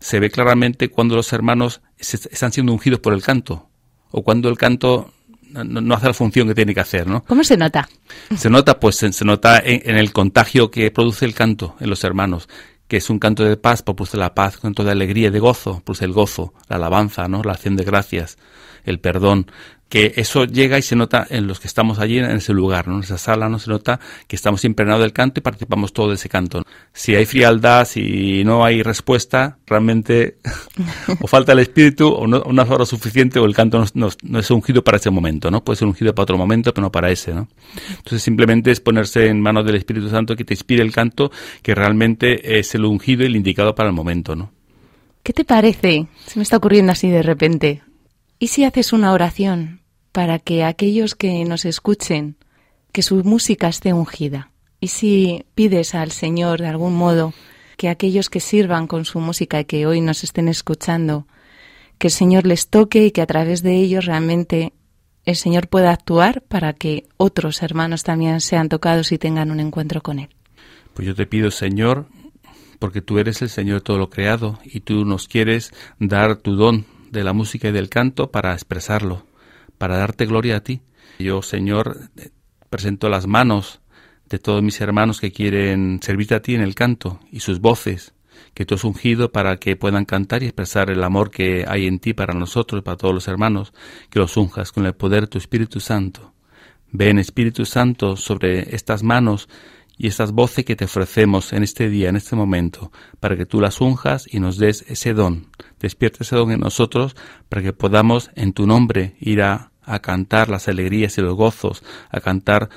se 0.00 0.20
ve 0.20 0.30
claramente 0.30 0.88
cuando 0.88 1.14
los 1.16 1.32
hermanos 1.32 1.80
se- 1.98 2.16
están 2.30 2.52
siendo 2.52 2.72
ungidos 2.72 3.00
por 3.00 3.12
el 3.12 3.22
canto. 3.22 3.68
o 4.14 4.22
cuando 4.22 4.50
el 4.50 4.58
canto 4.58 5.10
no, 5.52 5.80
no 5.80 5.94
hace 5.94 6.06
la 6.08 6.12
función 6.12 6.46
que 6.46 6.54
tiene 6.54 6.74
que 6.74 6.80
hacer, 6.80 7.06
¿no? 7.06 7.24
¿Cómo 7.24 7.42
se 7.44 7.56
nota? 7.56 7.88
Se 8.36 8.50
nota, 8.50 8.78
pues 8.78 8.96
se, 8.96 9.10
se 9.12 9.24
nota 9.24 9.58
en, 9.58 9.80
en 9.88 9.96
el 9.96 10.12
contagio 10.12 10.70
que 10.70 10.90
produce 10.90 11.24
el 11.24 11.34
canto 11.34 11.76
en 11.80 11.88
los 11.88 12.04
hermanos, 12.04 12.46
que 12.88 12.98
es 12.98 13.08
un 13.08 13.18
canto 13.18 13.42
de 13.42 13.56
paz, 13.56 13.82
pues 13.82 13.96
produce 13.96 14.18
la 14.18 14.34
paz, 14.34 14.56
un 14.56 14.60
canto 14.62 14.84
de 14.84 14.90
alegría, 14.90 15.30
de 15.30 15.38
gozo, 15.40 15.80
produce 15.82 16.04
el 16.04 16.12
gozo, 16.12 16.52
la 16.68 16.76
alabanza, 16.76 17.26
¿no? 17.26 17.42
La 17.42 17.52
acción 17.52 17.74
de 17.76 17.84
gracias, 17.84 18.36
el 18.84 19.00
perdón, 19.00 19.50
que 19.92 20.14
eso 20.16 20.46
llega 20.46 20.78
y 20.78 20.82
se 20.82 20.96
nota 20.96 21.26
en 21.28 21.46
los 21.46 21.60
que 21.60 21.68
estamos 21.68 21.98
allí 21.98 22.18
en 22.18 22.24
ese 22.24 22.54
lugar, 22.54 22.88
¿no? 22.88 22.96
En 22.96 23.02
esa 23.02 23.18
sala, 23.18 23.50
¿no? 23.50 23.58
Se 23.58 23.68
nota 23.68 24.00
que 24.26 24.36
estamos 24.36 24.64
impregnados 24.64 25.02
del 25.02 25.12
canto 25.12 25.40
y 25.40 25.42
participamos 25.42 25.92
todo 25.92 26.08
de 26.08 26.14
ese 26.14 26.30
canto. 26.30 26.62
Si 26.94 27.14
hay 27.14 27.26
frialdad, 27.26 27.84
si 27.86 28.42
no 28.42 28.64
hay 28.64 28.82
respuesta, 28.82 29.58
realmente 29.66 30.38
o 31.20 31.26
falta 31.26 31.52
el 31.52 31.58
espíritu 31.58 32.08
o 32.08 32.26
no, 32.26 32.42
una 32.46 32.62
hora 32.62 32.86
suficiente 32.86 33.38
o 33.38 33.44
el 33.44 33.54
canto 33.54 33.84
no, 33.92 34.08
es 34.38 34.50
ungido 34.50 34.82
para 34.82 34.96
ese 34.96 35.10
momento, 35.10 35.50
¿no? 35.50 35.62
Puede 35.62 35.76
ser 35.76 35.88
ungido 35.88 36.14
para 36.14 36.22
otro 36.22 36.38
momento, 36.38 36.72
pero 36.72 36.86
no 36.86 36.90
para 36.90 37.10
ese, 37.10 37.34
¿no? 37.34 37.48
Entonces 37.90 38.22
simplemente 38.22 38.70
es 38.70 38.80
ponerse 38.80 39.26
en 39.26 39.42
manos 39.42 39.66
del 39.66 39.74
Espíritu 39.74 40.08
Santo 40.08 40.36
que 40.36 40.46
te 40.46 40.54
inspire 40.54 40.82
el 40.82 40.92
canto, 40.92 41.30
que 41.60 41.74
realmente 41.74 42.58
es 42.58 42.74
el 42.74 42.86
ungido 42.86 43.24
y 43.24 43.26
el 43.26 43.36
indicado 43.36 43.74
para 43.74 43.90
el 43.90 43.94
momento, 43.94 44.34
¿no? 44.36 44.52
¿Qué 45.22 45.34
te 45.34 45.44
parece? 45.44 46.06
Se 46.24 46.38
me 46.38 46.44
está 46.44 46.56
ocurriendo 46.56 46.92
así 46.92 47.10
de 47.10 47.22
repente. 47.22 47.82
¿Y 48.38 48.48
si 48.48 48.64
haces 48.64 48.94
una 48.94 49.12
oración 49.12 49.81
para 50.12 50.38
que 50.38 50.64
aquellos 50.64 51.14
que 51.14 51.44
nos 51.44 51.64
escuchen, 51.64 52.36
que 52.92 53.02
su 53.02 53.24
música 53.24 53.68
esté 53.68 53.92
ungida? 53.92 54.50
¿Y 54.80 54.88
si 54.88 55.44
pides 55.54 55.94
al 55.94 56.10
Señor 56.10 56.60
de 56.60 56.68
algún 56.68 56.94
modo 56.94 57.32
que 57.76 57.88
aquellos 57.88 58.30
que 58.30 58.40
sirvan 58.40 58.86
con 58.86 59.04
su 59.04 59.18
música 59.20 59.60
y 59.60 59.64
que 59.64 59.86
hoy 59.86 60.00
nos 60.00 60.24
estén 60.24 60.48
escuchando, 60.48 61.26
que 61.98 62.08
el 62.08 62.12
Señor 62.12 62.46
les 62.46 62.68
toque 62.68 63.06
y 63.06 63.10
que 63.10 63.22
a 63.22 63.26
través 63.26 63.62
de 63.62 63.76
ellos 63.76 64.04
realmente 64.04 64.72
el 65.24 65.36
Señor 65.36 65.68
pueda 65.68 65.92
actuar 65.92 66.42
para 66.42 66.72
que 66.72 67.06
otros 67.16 67.62
hermanos 67.62 68.02
también 68.02 68.40
sean 68.40 68.68
tocados 68.68 69.12
y 69.12 69.18
tengan 69.18 69.50
un 69.50 69.60
encuentro 69.60 70.02
con 70.02 70.18
Él? 70.18 70.28
Pues 70.94 71.06
yo 71.06 71.14
te 71.14 71.26
pido, 71.26 71.50
Señor, 71.50 72.06
porque 72.78 73.00
tú 73.00 73.18
eres 73.18 73.40
el 73.42 73.48
Señor 73.48 73.78
de 73.78 73.84
todo 73.84 73.98
lo 73.98 74.10
creado 74.10 74.58
y 74.64 74.80
tú 74.80 75.04
nos 75.04 75.28
quieres 75.28 75.72
dar 75.98 76.36
tu 76.36 76.56
don 76.56 76.84
de 77.10 77.24
la 77.24 77.32
música 77.32 77.68
y 77.68 77.72
del 77.72 77.88
canto 77.88 78.30
para 78.30 78.52
expresarlo, 78.52 79.24
para 79.82 79.96
darte 79.96 80.26
gloria 80.26 80.58
a 80.58 80.60
ti. 80.60 80.80
Yo, 81.18 81.42
Señor, 81.42 82.08
presento 82.70 83.08
las 83.08 83.26
manos 83.26 83.80
de 84.28 84.38
todos 84.38 84.62
mis 84.62 84.80
hermanos 84.80 85.20
que 85.20 85.32
quieren 85.32 85.98
servirte 86.00 86.36
a 86.36 86.40
ti 86.40 86.54
en 86.54 86.60
el 86.60 86.76
canto 86.76 87.18
y 87.32 87.40
sus 87.40 87.58
voces 87.58 88.14
que 88.54 88.64
tú 88.64 88.76
has 88.76 88.84
ungido 88.84 89.32
para 89.32 89.56
que 89.56 89.74
puedan 89.74 90.04
cantar 90.04 90.44
y 90.44 90.46
expresar 90.46 90.88
el 90.88 91.02
amor 91.02 91.32
que 91.32 91.64
hay 91.66 91.88
en 91.88 91.98
ti 91.98 92.14
para 92.14 92.32
nosotros, 92.32 92.84
para 92.84 92.96
todos 92.96 93.12
los 93.12 93.26
hermanos, 93.26 93.72
que 94.08 94.20
los 94.20 94.36
unjas 94.36 94.70
con 94.70 94.86
el 94.86 94.94
poder 94.94 95.22
de 95.22 95.26
tu 95.26 95.38
Espíritu 95.38 95.80
Santo. 95.80 96.32
Ven, 96.92 97.18
Espíritu 97.18 97.64
Santo, 97.64 98.14
sobre 98.16 98.76
estas 98.76 99.02
manos 99.02 99.48
y 99.98 100.06
estas 100.06 100.30
voces 100.30 100.64
que 100.64 100.76
te 100.76 100.84
ofrecemos 100.84 101.52
en 101.52 101.64
este 101.64 101.88
día, 101.88 102.08
en 102.08 102.14
este 102.14 102.36
momento, 102.36 102.92
para 103.18 103.36
que 103.36 103.46
tú 103.46 103.60
las 103.60 103.80
unjas 103.80 104.32
y 104.32 104.38
nos 104.38 104.58
des 104.58 104.84
ese 104.86 105.12
don. 105.12 105.48
Despierta 105.80 106.18
ese 106.20 106.36
don 106.36 106.52
en 106.52 106.60
nosotros 106.60 107.16
para 107.48 107.62
que 107.62 107.72
podamos 107.72 108.30
en 108.36 108.52
tu 108.52 108.64
nombre 108.64 109.16
ir 109.18 109.42
a, 109.42 109.71
a 109.84 110.00
cantar 110.00 110.48
las 110.48 110.68
alegrías 110.68 111.16
y 111.18 111.20
los 111.20 111.34
gozos, 111.34 111.82
a 112.10 112.20
cantar 112.20 112.68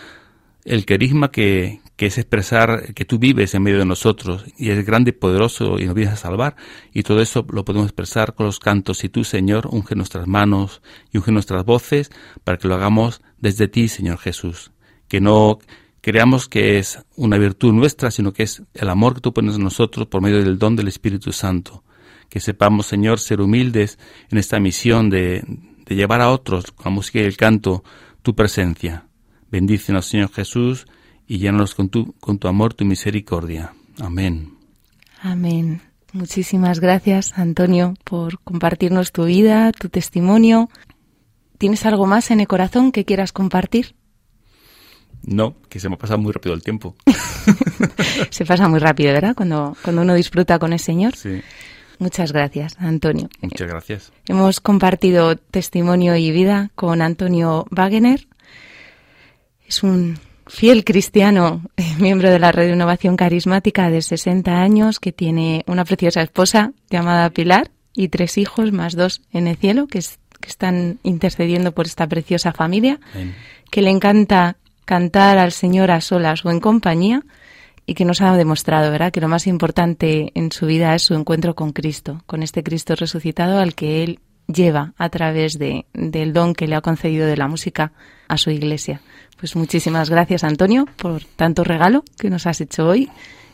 el 0.66 0.86
querisma 0.86 1.32
que, 1.32 1.80
que 1.96 2.08
es 2.08 2.18
expresar 2.18 2.94
que 2.94 3.06
tú 3.06 3.20
vives 3.20 3.54
en 3.54 3.64
medio 3.64 3.80
de 3.80 3.86
nosotros 3.86 4.46
y 4.58 4.72
es 4.72 4.86
grande 4.86 5.10
y 5.10 5.14
poderoso 5.14 5.80
y 5.80 5.86
nos 5.86 5.96
vienes 5.96 6.16
a 6.16 6.18
salvar. 6.18 6.56
Y 6.92 7.04
todo 7.04 7.22
eso 7.22 7.46
lo 7.50 7.64
podemos 7.64 7.88
expresar 7.88 8.34
con 8.34 8.48
los 8.48 8.60
cantos. 8.60 9.04
Y 9.04 9.10
tú, 9.10 9.24
Señor, 9.24 9.68
unge 9.72 9.96
nuestras 9.96 10.28
manos 10.28 10.82
y 11.12 11.18
unge 11.18 11.32
nuestras 11.32 11.64
voces 11.64 12.12
para 12.44 12.58
que 12.58 12.68
lo 12.68 12.76
hagamos 12.76 13.22
desde 13.40 13.68
ti, 13.68 13.88
Señor 13.88 14.18
Jesús. 14.18 14.72
Que 15.08 15.22
no 15.22 15.60
creamos 16.02 16.50
que 16.50 16.80
es 16.80 17.00
una 17.16 17.38
virtud 17.38 17.72
nuestra, 17.72 18.12
sino 18.12 18.34
que 18.34 18.44
es 18.44 18.64
el 18.74 18.90
amor 18.90 19.16
que 19.16 19.22
tú 19.22 19.34
pones 19.34 19.56
en 19.56 19.64
nosotros 19.64 20.08
por 20.08 20.22
medio 20.22 20.44
del 20.44 20.60
don 20.60 20.76
del 20.76 20.88
Espíritu 20.88 21.32
Santo. 21.32 21.84
Que 22.30 22.40
sepamos, 22.40 22.88
Señor, 22.88 23.20
ser 23.20 23.40
humildes 23.40 24.00
en 24.30 24.40
esta 24.40 24.60
misión 24.60 25.10
de, 25.10 25.44
de 25.86 25.96
llevar 25.96 26.22
a 26.22 26.32
otros 26.32 26.72
con 26.72 26.86
la 26.86 26.92
música 26.92 27.20
y 27.20 27.24
el 27.24 27.38
canto 27.38 27.84
tu 28.22 28.36
presencia. 28.36 29.06
Bendícenos, 29.52 30.08
Señor 30.08 30.32
Jesús, 30.32 30.88
y 31.28 31.38
llénanos 31.38 31.76
con 31.76 31.90
tu, 31.90 32.14
con 32.20 32.40
tu 32.40 32.48
amor, 32.48 32.74
tu 32.74 32.86
misericordia. 32.86 33.74
Amén. 34.00 34.54
Amén. 35.22 35.82
Muchísimas 36.14 36.80
gracias, 36.80 37.38
Antonio, 37.38 37.94
por 38.04 38.40
compartirnos 38.40 39.12
tu 39.12 39.26
vida, 39.26 39.72
tu 39.72 39.90
testimonio. 39.90 40.70
¿Tienes 41.58 41.86
algo 41.86 42.06
más 42.06 42.32
en 42.32 42.40
el 42.40 42.48
corazón 42.48 42.92
que 42.92 43.06
quieras 43.06 43.32
compartir? 43.32 43.96
No, 45.24 45.56
que 45.70 45.80
se 45.80 45.90
me 45.90 45.96
ha 45.96 45.98
pasado 45.98 46.20
muy 46.20 46.32
rápido 46.32 46.54
el 46.54 46.62
tiempo. 46.62 46.96
Se 48.30 48.46
pasa 48.46 48.68
muy 48.68 48.80
rápido, 48.80 49.12
¿verdad? 49.12 49.36
Cuando, 49.36 49.76
cuando 49.84 50.04
uno 50.04 50.14
disfruta 50.14 50.60
con 50.60 50.72
el 50.72 50.80
Señor. 50.80 51.16
Sí, 51.16 51.42
Muchas 52.00 52.32
gracias, 52.32 52.76
Antonio. 52.80 53.30
muchas 53.42 53.68
gracias. 53.68 54.12
Hemos 54.28 54.60
compartido 54.60 55.36
testimonio 55.36 56.16
y 56.16 56.32
vida 56.32 56.72
con 56.76 57.02
Antonio 57.02 57.66
Wagener. 57.72 58.28
Es 59.68 59.84
un 59.84 60.20
fiel 60.48 60.84
cristiano, 60.84 61.64
eh, 61.78 61.84
miembro 62.00 62.30
de 62.30 62.40
la 62.40 62.52
Red 62.52 62.68
de 62.68 62.74
Innovación 62.74 63.18
Carismática 63.18 63.90
de 63.90 64.02
60 64.02 64.62
años, 64.62 65.00
que 65.00 65.12
tiene 65.12 65.64
una 65.68 65.86
preciosa 65.86 66.22
esposa 66.22 66.74
llamada 66.90 67.30
Pilar 67.32 67.72
y 67.94 68.10
tres 68.10 68.38
hijos, 68.38 68.72
más 68.72 68.96
dos 68.96 69.22
en 69.32 69.48
el 69.48 69.56
cielo, 69.58 69.88
que, 69.88 70.00
es- 70.00 70.20
que 70.42 70.50
están 70.50 71.00
intercediendo 71.04 71.72
por 71.72 71.86
esta 71.86 72.08
preciosa 72.08 72.52
familia, 72.52 73.00
que 73.72 73.82
le 73.82 73.90
encanta 73.90 74.58
cantar 74.84 75.38
al 75.40 75.52
Señor 75.52 75.90
a 75.90 76.02
solas 76.02 76.46
o 76.46 76.52
en 76.52 76.60
compañía 76.60 77.24
y 77.86 77.94
que 77.94 78.06
nos 78.06 78.22
ha 78.22 78.36
demostrado, 78.36 78.92
¿verdad?, 78.92 79.12
que 79.12 79.22
lo 79.22 79.28
más 79.28 79.48
importante 79.48 80.32
en 80.34 80.52
su 80.52 80.66
vida 80.66 80.96
es 80.96 81.04
su 81.04 81.14
encuentro 81.14 81.56
con 81.56 81.72
Cristo, 81.72 82.22
con 82.26 82.44
este 82.44 82.64
Cristo 82.64 82.96
resucitado 82.96 83.60
al 83.60 83.76
que 83.76 84.04
él 84.04 84.20
lleva 84.48 84.94
a 84.98 85.10
través 85.10 85.58
de, 85.58 85.86
del 85.94 86.34
don 86.34 86.54
que 86.54 86.68
le 86.68 86.76
ha 86.76 86.82
concedido 86.82 87.28
de 87.28 87.38
la 87.38 87.48
música 87.48 87.92
a 88.28 88.38
su 88.38 88.52
iglesia. 88.52 89.02
Pues 89.40 89.56
muchísimas 89.56 90.10
gracias, 90.10 90.44
Antonio, 90.44 90.86
por 90.98 91.24
tanto 91.24 91.64
regalo 91.64 92.04
que 92.18 92.30
nos 92.30 92.48
has 92.48 92.62
hecho 92.62 92.88
hoy 92.88 93.10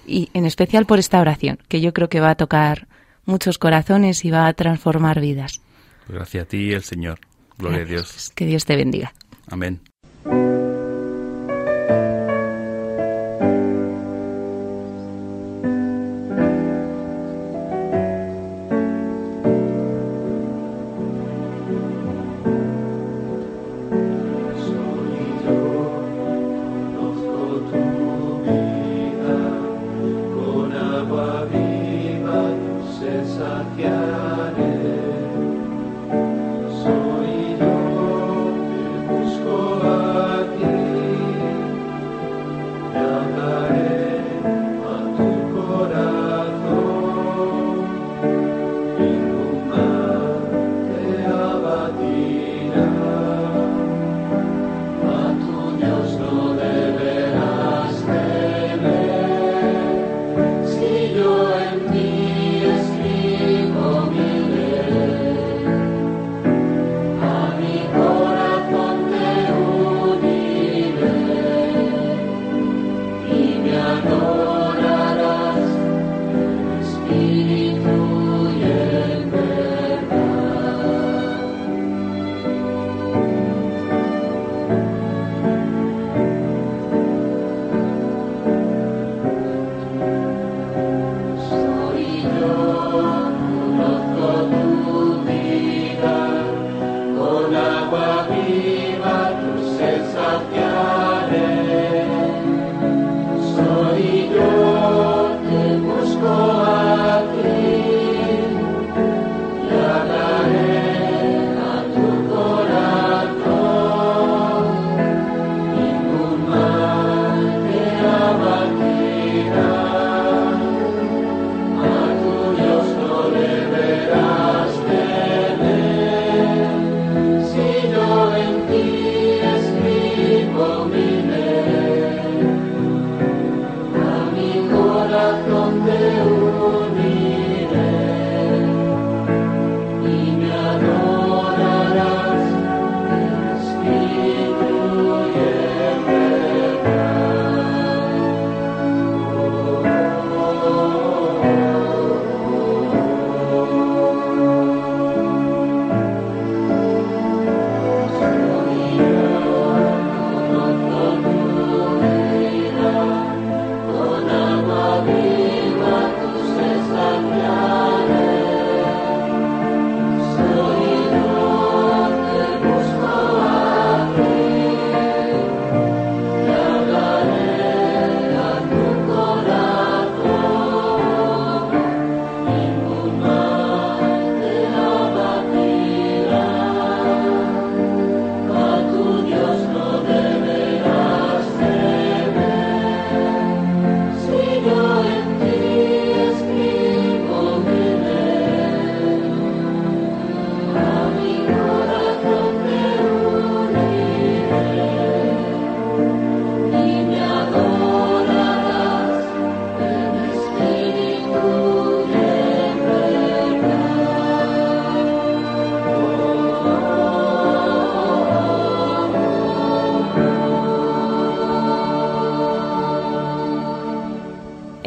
y 0.05 0.29
en 0.33 0.45
especial 0.45 0.85
por 0.85 0.99
esta 0.99 1.19
oración, 1.19 1.59
que 1.67 1.81
yo 1.81 1.93
creo 1.93 2.09
que 2.09 2.19
va 2.19 2.31
a 2.31 2.35
tocar 2.35 2.87
muchos 3.25 3.57
corazones 3.57 4.25
y 4.25 4.31
va 4.31 4.47
a 4.47 4.53
transformar 4.53 5.21
vidas. 5.21 5.61
Pues 6.05 6.17
gracias 6.17 6.43
a 6.43 6.47
ti 6.47 6.73
al 6.73 6.83
Señor. 6.83 7.19
Gloria 7.57 7.81
a 7.81 7.85
Dios. 7.85 8.31
Que 8.35 8.45
Dios 8.45 8.65
te 8.65 8.75
bendiga. 8.75 9.13
Amén. 9.47 9.90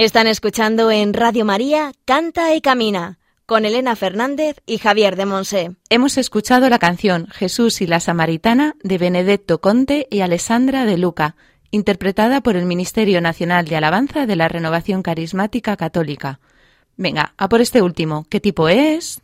Están 0.05 0.27
escuchando 0.27 0.91
en 0.91 1.15
Radio 1.15 1.47
María 1.47 1.93
Canta 2.05 2.55
y 2.55 2.61
Camina 2.61 3.19
con 3.47 3.65
Elena 3.65 3.97
Fernández 3.97 4.61
y 4.67 4.77
Javier 4.77 5.17
de 5.17 5.25
Monse. 5.25 5.77
Hemos 5.89 6.19
escuchado 6.19 6.69
la 6.69 6.79
canción 6.79 7.27
Jesús 7.29 7.81
y 7.81 7.87
la 7.87 8.01
Samaritana 8.01 8.77
de 8.83 8.99
Benedetto 8.99 9.63
Conte 9.63 10.07
y 10.11 10.21
Alessandra 10.21 10.85
de 10.85 10.99
Luca, 10.99 11.37
interpretada 11.71 12.43
por 12.43 12.55
el 12.57 12.67
Ministerio 12.67 13.23
Nacional 13.23 13.65
de 13.65 13.77
Alabanza 13.77 14.27
de 14.27 14.37
la 14.37 14.47
Renovación 14.47 15.03
Carismática 15.03 15.75
Católica. 15.79 16.39
Venga, 16.99 17.33
a 17.39 17.49
por 17.49 17.63
este 17.63 17.81
último. 17.81 18.27
¿Qué 18.29 18.41
tipo 18.41 18.69
es? 18.69 19.23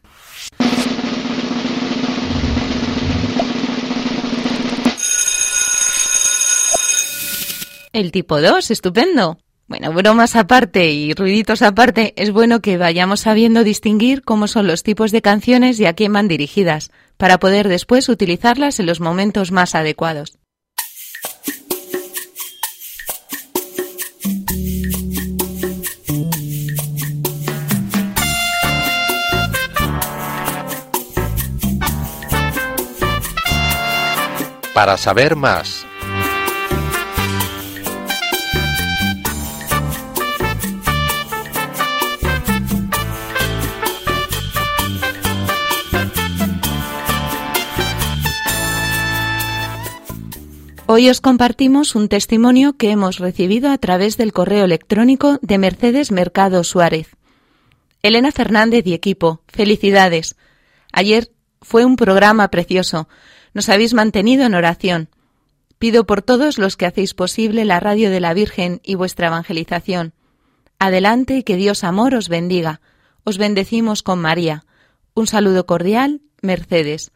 El 7.92 8.12
tipo 8.12 8.40
2, 8.40 8.70
estupendo. 8.70 9.36
Bueno, 9.70 9.92
bromas 9.92 10.34
aparte 10.34 10.90
y 10.90 11.14
ruiditos 11.14 11.62
aparte, 11.62 12.12
es 12.16 12.32
bueno 12.32 12.60
que 12.60 12.76
vayamos 12.76 13.20
sabiendo 13.20 13.62
distinguir 13.62 14.22
cómo 14.22 14.48
son 14.48 14.66
los 14.66 14.82
tipos 14.82 15.12
de 15.12 15.22
canciones 15.22 15.78
y 15.78 15.86
a 15.86 15.92
quién 15.92 16.12
van 16.12 16.26
dirigidas, 16.26 16.90
para 17.16 17.38
poder 17.38 17.68
después 17.68 18.08
utilizarlas 18.08 18.80
en 18.80 18.86
los 18.86 18.98
momentos 18.98 19.52
más 19.52 19.76
adecuados. 19.76 20.38
Para 34.74 34.96
saber 34.96 35.36
más 35.36 35.86
Hoy 51.00 51.08
os 51.08 51.22
compartimos 51.22 51.94
un 51.94 52.08
testimonio 52.08 52.76
que 52.76 52.90
hemos 52.90 53.20
recibido 53.20 53.70
a 53.70 53.78
través 53.78 54.18
del 54.18 54.34
correo 54.34 54.66
electrónico 54.66 55.38
de 55.40 55.56
Mercedes 55.56 56.12
Mercado 56.12 56.62
Suárez. 56.62 57.16
Elena 58.02 58.32
Fernández 58.32 58.86
y 58.86 58.92
equipo, 58.92 59.40
felicidades. 59.48 60.36
Ayer 60.92 61.30
fue 61.62 61.86
un 61.86 61.96
programa 61.96 62.48
precioso. 62.48 63.08
Nos 63.54 63.70
habéis 63.70 63.94
mantenido 63.94 64.44
en 64.44 64.52
oración. 64.52 65.08
Pido 65.78 66.04
por 66.04 66.20
todos 66.20 66.58
los 66.58 66.76
que 66.76 66.84
hacéis 66.84 67.14
posible 67.14 67.64
la 67.64 67.80
radio 67.80 68.10
de 68.10 68.20
la 68.20 68.34
Virgen 68.34 68.82
y 68.84 68.94
vuestra 68.94 69.28
evangelización. 69.28 70.12
Adelante 70.78 71.38
y 71.38 71.44
que 71.44 71.56
Dios 71.56 71.82
amor 71.82 72.14
os 72.14 72.28
bendiga. 72.28 72.82
Os 73.24 73.38
bendecimos 73.38 74.02
con 74.02 74.18
María. 74.18 74.66
Un 75.14 75.26
saludo 75.26 75.64
cordial, 75.64 76.20
Mercedes. 76.42 77.10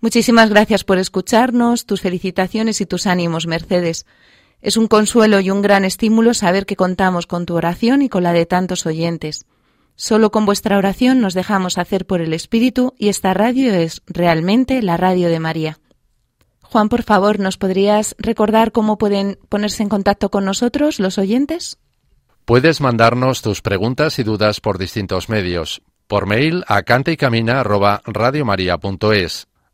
Muchísimas 0.00 0.48
gracias 0.48 0.84
por 0.84 0.96
escucharnos, 0.96 1.84
tus 1.84 2.00
felicitaciones 2.00 2.80
y 2.80 2.86
tus 2.86 3.06
ánimos, 3.06 3.46
Mercedes. 3.46 4.06
Es 4.62 4.78
un 4.78 4.88
consuelo 4.88 5.40
y 5.40 5.50
un 5.50 5.60
gran 5.60 5.84
estímulo 5.84 6.32
saber 6.32 6.64
que 6.64 6.76
contamos 6.76 7.26
con 7.26 7.44
tu 7.44 7.54
oración 7.54 8.00
y 8.00 8.08
con 8.08 8.22
la 8.22 8.32
de 8.32 8.46
tantos 8.46 8.86
oyentes. 8.86 9.44
Solo 9.96 10.30
con 10.30 10.46
vuestra 10.46 10.78
oración 10.78 11.20
nos 11.20 11.34
dejamos 11.34 11.76
hacer 11.76 12.06
por 12.06 12.22
el 12.22 12.32
Espíritu 12.32 12.94
y 12.96 13.08
esta 13.08 13.34
radio 13.34 13.74
es 13.74 14.00
realmente 14.06 14.80
la 14.80 14.96
radio 14.96 15.28
de 15.28 15.38
María. 15.38 15.78
Juan, 16.62 16.88
por 16.88 17.02
favor, 17.02 17.38
¿nos 17.38 17.58
podrías 17.58 18.16
recordar 18.18 18.72
cómo 18.72 18.96
pueden 18.96 19.38
ponerse 19.50 19.82
en 19.82 19.90
contacto 19.90 20.30
con 20.30 20.46
nosotros 20.46 20.98
los 20.98 21.18
oyentes? 21.18 21.76
Puedes 22.46 22.80
mandarnos 22.80 23.42
tus 23.42 23.60
preguntas 23.60 24.18
y 24.18 24.22
dudas 24.22 24.60
por 24.60 24.78
distintos 24.78 25.28
medios. 25.28 25.82
Por 26.06 26.24
mail 26.24 26.64
a 26.66 26.84
cantaycamina@radiomaria.es 26.84 29.49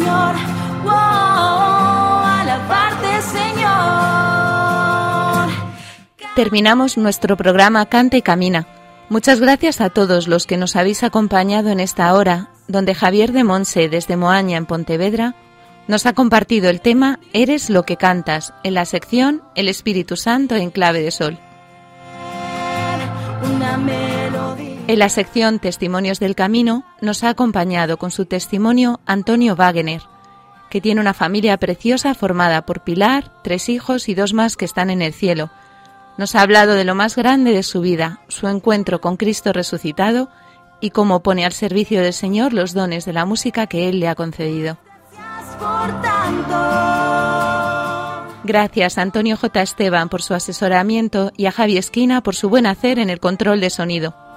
Señor, 0.00 0.34
wow, 0.82 0.92
alabarte 2.40 3.20
Señor. 3.20 3.60
Terminamos 6.34 6.96
nuestro 6.96 7.36
programa 7.36 7.84
Canta 7.84 8.16
y 8.16 8.22
Camina. 8.22 8.66
Muchas 9.10 9.40
gracias 9.40 9.82
a 9.82 9.90
todos 9.90 10.26
los 10.26 10.46
que 10.46 10.56
nos 10.56 10.74
habéis 10.74 11.02
acompañado 11.02 11.68
en 11.68 11.80
esta 11.80 12.14
hora, 12.14 12.48
donde 12.66 12.94
Javier 12.94 13.32
de 13.32 13.44
Monse, 13.44 13.90
desde 13.90 14.16
Moaña, 14.16 14.56
en 14.56 14.64
Pontevedra, 14.64 15.34
nos 15.86 16.06
ha 16.06 16.14
compartido 16.14 16.70
el 16.70 16.80
tema 16.80 17.18
Eres 17.34 17.68
lo 17.68 17.82
que 17.82 17.98
cantas, 17.98 18.54
en 18.64 18.72
la 18.72 18.86
sección 18.86 19.42
El 19.54 19.68
Espíritu 19.68 20.16
Santo 20.16 20.56
en 20.56 20.70
clave 20.70 21.02
de 21.02 21.10
sol. 21.10 21.38
Una. 23.42 24.19
En 24.90 24.98
la 24.98 25.08
sección 25.08 25.60
Testimonios 25.60 26.18
del 26.18 26.34
Camino 26.34 26.82
nos 27.00 27.22
ha 27.22 27.28
acompañado 27.28 27.96
con 27.96 28.10
su 28.10 28.26
testimonio 28.26 28.98
Antonio 29.06 29.54
Wagener, 29.54 30.02
que 30.68 30.80
tiene 30.80 31.00
una 31.00 31.14
familia 31.14 31.56
preciosa 31.58 32.12
formada 32.12 32.66
por 32.66 32.82
Pilar, 32.82 33.30
tres 33.44 33.68
hijos 33.68 34.08
y 34.08 34.16
dos 34.16 34.32
más 34.32 34.56
que 34.56 34.64
están 34.64 34.90
en 34.90 35.00
el 35.00 35.12
cielo. 35.12 35.48
Nos 36.18 36.34
ha 36.34 36.42
hablado 36.42 36.74
de 36.74 36.82
lo 36.82 36.96
más 36.96 37.14
grande 37.14 37.52
de 37.52 37.62
su 37.62 37.82
vida, 37.82 38.22
su 38.26 38.48
encuentro 38.48 39.00
con 39.00 39.16
Cristo 39.16 39.52
resucitado 39.52 40.28
y 40.80 40.90
cómo 40.90 41.22
pone 41.22 41.44
al 41.44 41.52
servicio 41.52 42.02
del 42.02 42.12
Señor 42.12 42.52
los 42.52 42.74
dones 42.74 43.04
de 43.04 43.12
la 43.12 43.24
música 43.24 43.68
que 43.68 43.88
Él 43.88 44.00
le 44.00 44.08
ha 44.08 44.16
concedido. 44.16 44.76
Gracias 48.42 48.98
a 48.98 49.02
Antonio 49.02 49.36
J. 49.36 49.62
Esteban 49.62 50.08
por 50.08 50.20
su 50.20 50.34
asesoramiento 50.34 51.30
y 51.36 51.46
a 51.46 51.52
Javi 51.52 51.78
Esquina 51.78 52.24
por 52.24 52.34
su 52.34 52.48
buen 52.48 52.66
hacer 52.66 52.98
en 52.98 53.08
el 53.08 53.20
control 53.20 53.60
de 53.60 53.70
sonido. 53.70 54.29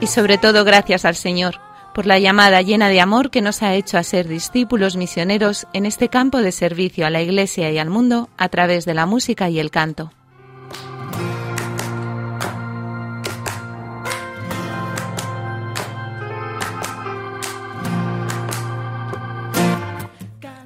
Y 0.00 0.06
sobre 0.06 0.38
todo 0.38 0.64
gracias 0.64 1.04
al 1.04 1.14
Señor 1.14 1.60
por 1.94 2.06
la 2.06 2.18
llamada 2.18 2.62
llena 2.62 2.88
de 2.88 3.00
amor 3.00 3.30
que 3.30 3.42
nos 3.42 3.62
ha 3.62 3.74
hecho 3.74 3.98
a 3.98 4.02
ser 4.02 4.28
discípulos 4.28 4.96
misioneros 4.96 5.66
en 5.72 5.86
este 5.86 6.08
campo 6.08 6.38
de 6.38 6.52
servicio 6.52 7.06
a 7.06 7.10
la 7.10 7.20
Iglesia 7.20 7.70
y 7.70 7.78
al 7.78 7.90
mundo 7.90 8.28
a 8.36 8.48
través 8.48 8.84
de 8.84 8.94
la 8.94 9.06
música 9.06 9.50
y 9.50 9.58
el 9.58 9.70
canto. 9.70 10.12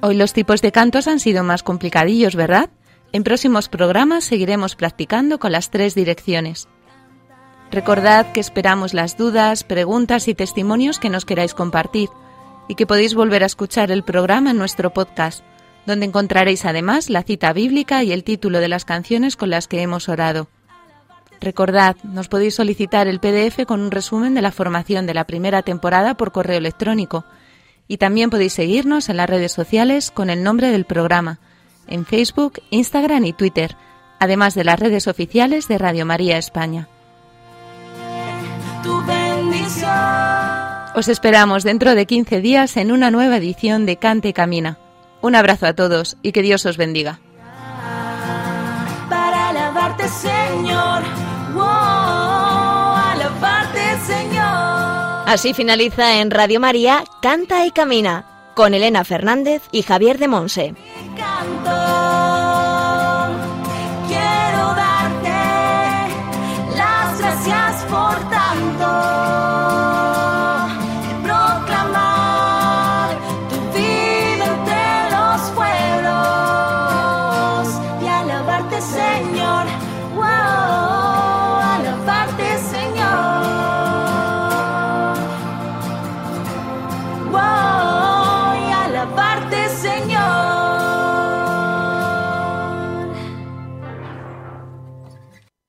Hoy 0.01 0.15
los 0.15 0.33
tipos 0.33 0.61
de 0.61 0.71
cantos 0.71 1.07
han 1.07 1.19
sido 1.19 1.43
más 1.43 1.63
complicadillos, 1.63 2.35
¿verdad? 2.35 2.69
En 3.11 3.23
próximos 3.23 3.69
programas 3.69 4.23
seguiremos 4.23 4.75
practicando 4.75 5.39
con 5.39 5.51
las 5.51 5.71
tres 5.71 5.95
direcciones. 5.95 6.67
Recordad 7.75 8.31
que 8.31 8.39
esperamos 8.39 8.93
las 8.93 9.17
dudas, 9.17 9.65
preguntas 9.65 10.29
y 10.29 10.33
testimonios 10.33 10.97
que 10.97 11.09
nos 11.09 11.25
queráis 11.25 11.53
compartir 11.53 12.07
y 12.69 12.75
que 12.75 12.87
podéis 12.87 13.15
volver 13.15 13.43
a 13.43 13.47
escuchar 13.47 13.91
el 13.91 14.01
programa 14.01 14.51
en 14.51 14.57
nuestro 14.57 14.93
podcast, 14.93 15.43
donde 15.85 16.05
encontraréis 16.05 16.63
además 16.63 17.09
la 17.09 17.23
cita 17.23 17.51
bíblica 17.51 18.01
y 18.01 18.13
el 18.13 18.23
título 18.23 18.61
de 18.61 18.69
las 18.69 18.85
canciones 18.85 19.35
con 19.35 19.49
las 19.49 19.67
que 19.67 19.81
hemos 19.81 20.07
orado. 20.07 20.47
Recordad, 21.41 21.97
nos 22.03 22.29
podéis 22.29 22.55
solicitar 22.55 23.09
el 23.09 23.19
PDF 23.19 23.65
con 23.67 23.81
un 23.81 23.91
resumen 23.91 24.35
de 24.35 24.41
la 24.41 24.53
formación 24.53 25.05
de 25.05 25.13
la 25.13 25.25
primera 25.25 25.61
temporada 25.61 26.15
por 26.15 26.31
correo 26.31 26.59
electrónico 26.59 27.25
y 27.89 27.97
también 27.97 28.29
podéis 28.29 28.53
seguirnos 28.53 29.09
en 29.09 29.17
las 29.17 29.29
redes 29.29 29.51
sociales 29.51 30.11
con 30.11 30.29
el 30.29 30.43
nombre 30.43 30.69
del 30.69 30.85
programa, 30.85 31.39
en 31.87 32.05
Facebook, 32.05 32.61
Instagram 32.69 33.25
y 33.25 33.33
Twitter, 33.33 33.75
además 34.17 34.55
de 34.55 34.63
las 34.63 34.79
redes 34.79 35.09
oficiales 35.09 35.67
de 35.67 35.77
Radio 35.77 36.05
María 36.05 36.37
España. 36.37 36.87
Tu 38.85 39.03
bendición. 39.05 39.91
Os 40.95 41.07
esperamos 41.09 41.63
dentro 41.63 41.95
de 41.95 42.05
15 42.05 42.39
días 42.39 42.77
en 42.77 42.91
una 42.91 43.11
nueva 43.11 43.37
edición 43.37 43.85
de 43.85 43.97
Cante 43.97 44.29
y 44.29 44.33
Camina. 44.33 44.77
Un 45.21 45.35
abrazo 45.35 45.65
a 45.65 45.73
todos 45.73 46.17
y 46.21 46.31
que 46.31 46.41
Dios 46.41 46.65
os 46.65 46.77
bendiga. 46.77 47.19
para 49.09 49.49
alabarte, 49.49 50.07
Señor. 50.07 51.03
Wow, 51.53 51.63
alabarte, 53.13 53.81
Señor. 54.05 55.27
Así 55.27 55.53
finaliza 55.53 56.19
en 56.21 56.31
Radio 56.31 56.59
María 56.59 57.03
Canta 57.21 57.65
y 57.65 57.71
Camina 57.71 58.25
con 58.55 58.73
Elena 58.73 59.03
Fernández 59.03 59.63
y 59.71 59.81
Javier 59.81 60.17
de 60.17 60.27
Monse. 60.27 60.75
Tanto. 69.05 69.54